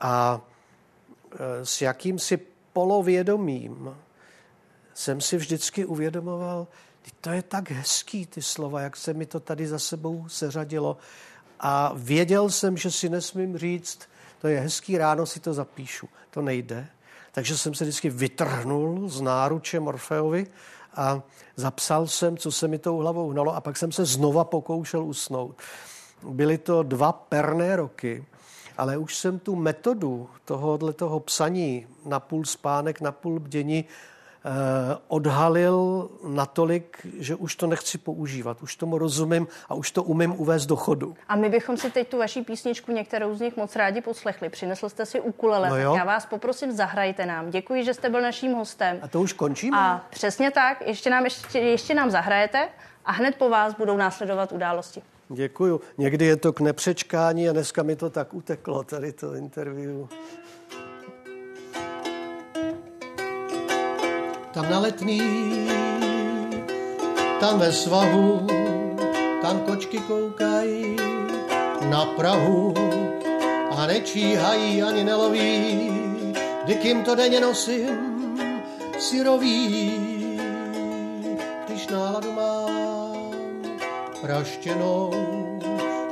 A 0.00 0.40
eh, 1.32 1.66
s 1.66 1.82
jakýmsi 1.82 2.38
polovědomím 2.72 3.96
jsem 4.96 5.20
si 5.20 5.36
vždycky 5.36 5.84
uvědomoval, 5.84 6.66
to 7.20 7.30
je 7.30 7.42
tak 7.42 7.70
hezký, 7.70 8.26
ty 8.26 8.42
slova, 8.42 8.80
jak 8.80 8.96
se 8.96 9.14
mi 9.14 9.26
to 9.26 9.40
tady 9.40 9.66
za 9.66 9.78
sebou 9.78 10.28
seřadilo. 10.28 10.96
A 11.60 11.92
věděl 11.94 12.50
jsem, 12.50 12.76
že 12.76 12.90
si 12.90 13.08
nesmím 13.08 13.58
říct, 13.58 13.98
to 14.40 14.48
je 14.48 14.60
hezký, 14.60 14.98
ráno 14.98 15.26
si 15.26 15.40
to 15.40 15.54
zapíšu. 15.54 16.08
To 16.30 16.42
nejde. 16.42 16.86
Takže 17.32 17.58
jsem 17.58 17.74
se 17.74 17.84
vždycky 17.84 18.10
vytrhnul 18.10 19.08
z 19.08 19.20
náruče 19.20 19.80
Morfeovi 19.80 20.46
a 20.94 21.22
zapsal 21.56 22.06
jsem, 22.06 22.36
co 22.36 22.52
se 22.52 22.68
mi 22.68 22.78
tou 22.78 22.98
hlavou 22.98 23.30
hnalo 23.30 23.54
a 23.54 23.60
pak 23.60 23.76
jsem 23.76 23.92
se 23.92 24.04
znova 24.04 24.44
pokoušel 24.44 25.04
usnout. 25.04 25.56
Byly 26.22 26.58
to 26.58 26.82
dva 26.82 27.12
perné 27.12 27.76
roky, 27.76 28.24
ale 28.78 28.96
už 28.96 29.16
jsem 29.16 29.38
tu 29.38 29.56
metodu 29.56 30.30
tohohle 30.44 30.92
toho 30.92 31.20
psaní 31.20 31.86
na 32.04 32.20
půl 32.20 32.44
spánek, 32.44 33.00
na 33.00 33.12
půl 33.12 33.40
bdění 33.40 33.84
odhalil 35.08 36.08
natolik, 36.28 37.06
že 37.18 37.34
už 37.34 37.56
to 37.56 37.66
nechci 37.66 37.98
používat. 37.98 38.62
Už 38.62 38.76
tomu 38.76 38.98
rozumím 38.98 39.48
a 39.68 39.74
už 39.74 39.90
to 39.90 40.02
umím 40.02 40.34
uvést 40.40 40.66
do 40.66 40.76
chodu. 40.76 41.14
A 41.28 41.36
my 41.36 41.48
bychom 41.48 41.76
si 41.76 41.90
teď 41.90 42.08
tu 42.08 42.18
vaši 42.18 42.42
písničku 42.42 42.92
některou 42.92 43.34
z 43.34 43.40
nich 43.40 43.56
moc 43.56 43.76
rádi 43.76 44.00
poslechli. 44.00 44.48
Přinesl 44.48 44.88
jste 44.88 45.06
si 45.06 45.20
ukulele, 45.20 45.70
no 45.70 45.76
já 45.76 46.04
vás 46.04 46.26
poprosím, 46.26 46.72
zahrajte 46.72 47.26
nám. 47.26 47.50
Děkuji, 47.50 47.84
že 47.84 47.94
jste 47.94 48.10
byl 48.10 48.22
naším 48.22 48.52
hostem. 48.52 48.98
A 49.02 49.08
to 49.08 49.20
už 49.20 49.32
končíme? 49.32 49.76
A 49.80 50.04
přesně 50.10 50.50
tak, 50.50 50.86
ještě 50.86 51.10
nám, 51.10 51.24
ještě, 51.24 51.58
ještě 51.58 51.94
nám 51.94 52.10
zahrajete 52.10 52.68
a 53.04 53.12
hned 53.12 53.36
po 53.36 53.48
vás 53.48 53.74
budou 53.74 53.96
následovat 53.96 54.52
události. 54.52 55.02
Děkuju. 55.28 55.80
Někdy 55.98 56.24
je 56.24 56.36
to 56.36 56.52
k 56.52 56.60
nepřečkání 56.60 57.48
a 57.48 57.52
dneska 57.52 57.82
mi 57.82 57.96
to 57.96 58.10
tak 58.10 58.34
uteklo, 58.34 58.82
tady 58.82 59.12
to 59.12 59.34
interview. 59.34 60.06
Tam 64.56 64.70
na 64.70 64.78
letný, 64.78 65.20
tam 67.40 67.58
ve 67.58 67.72
svahu, 67.72 68.46
tam 69.42 69.60
kočky 69.60 69.98
koukají 69.98 70.96
na 71.90 72.04
Prahu 72.16 72.74
a 73.70 73.86
nečíhají 73.86 74.82
ani 74.82 75.04
neloví, 75.04 75.90
kým 76.82 77.04
to 77.04 77.14
denně 77.14 77.40
nosím 77.40 78.38
syrový, 78.98 79.92
když 81.66 81.86
náladu 81.86 82.32
mám 82.32 83.30
praštěnou, 84.20 85.12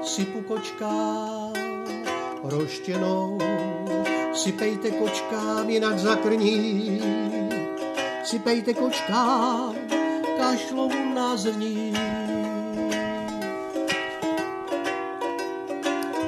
sypu 0.02 0.40
kočkám, 0.40 1.52
roštěnou, 2.42 3.38
sypejte 4.34 4.90
kočkám, 4.90 5.70
jinak 5.70 5.98
zakrní 5.98 7.00
sypejte 8.34 8.74
kočkám, 8.74 9.74
na 11.14 11.36
zrní. 11.36 11.94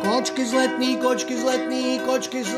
Kočky 0.03 0.47
z 0.47 0.53
kočky 1.03 1.37
z 1.37 1.43
kočky 2.07 2.45
z 2.45 2.55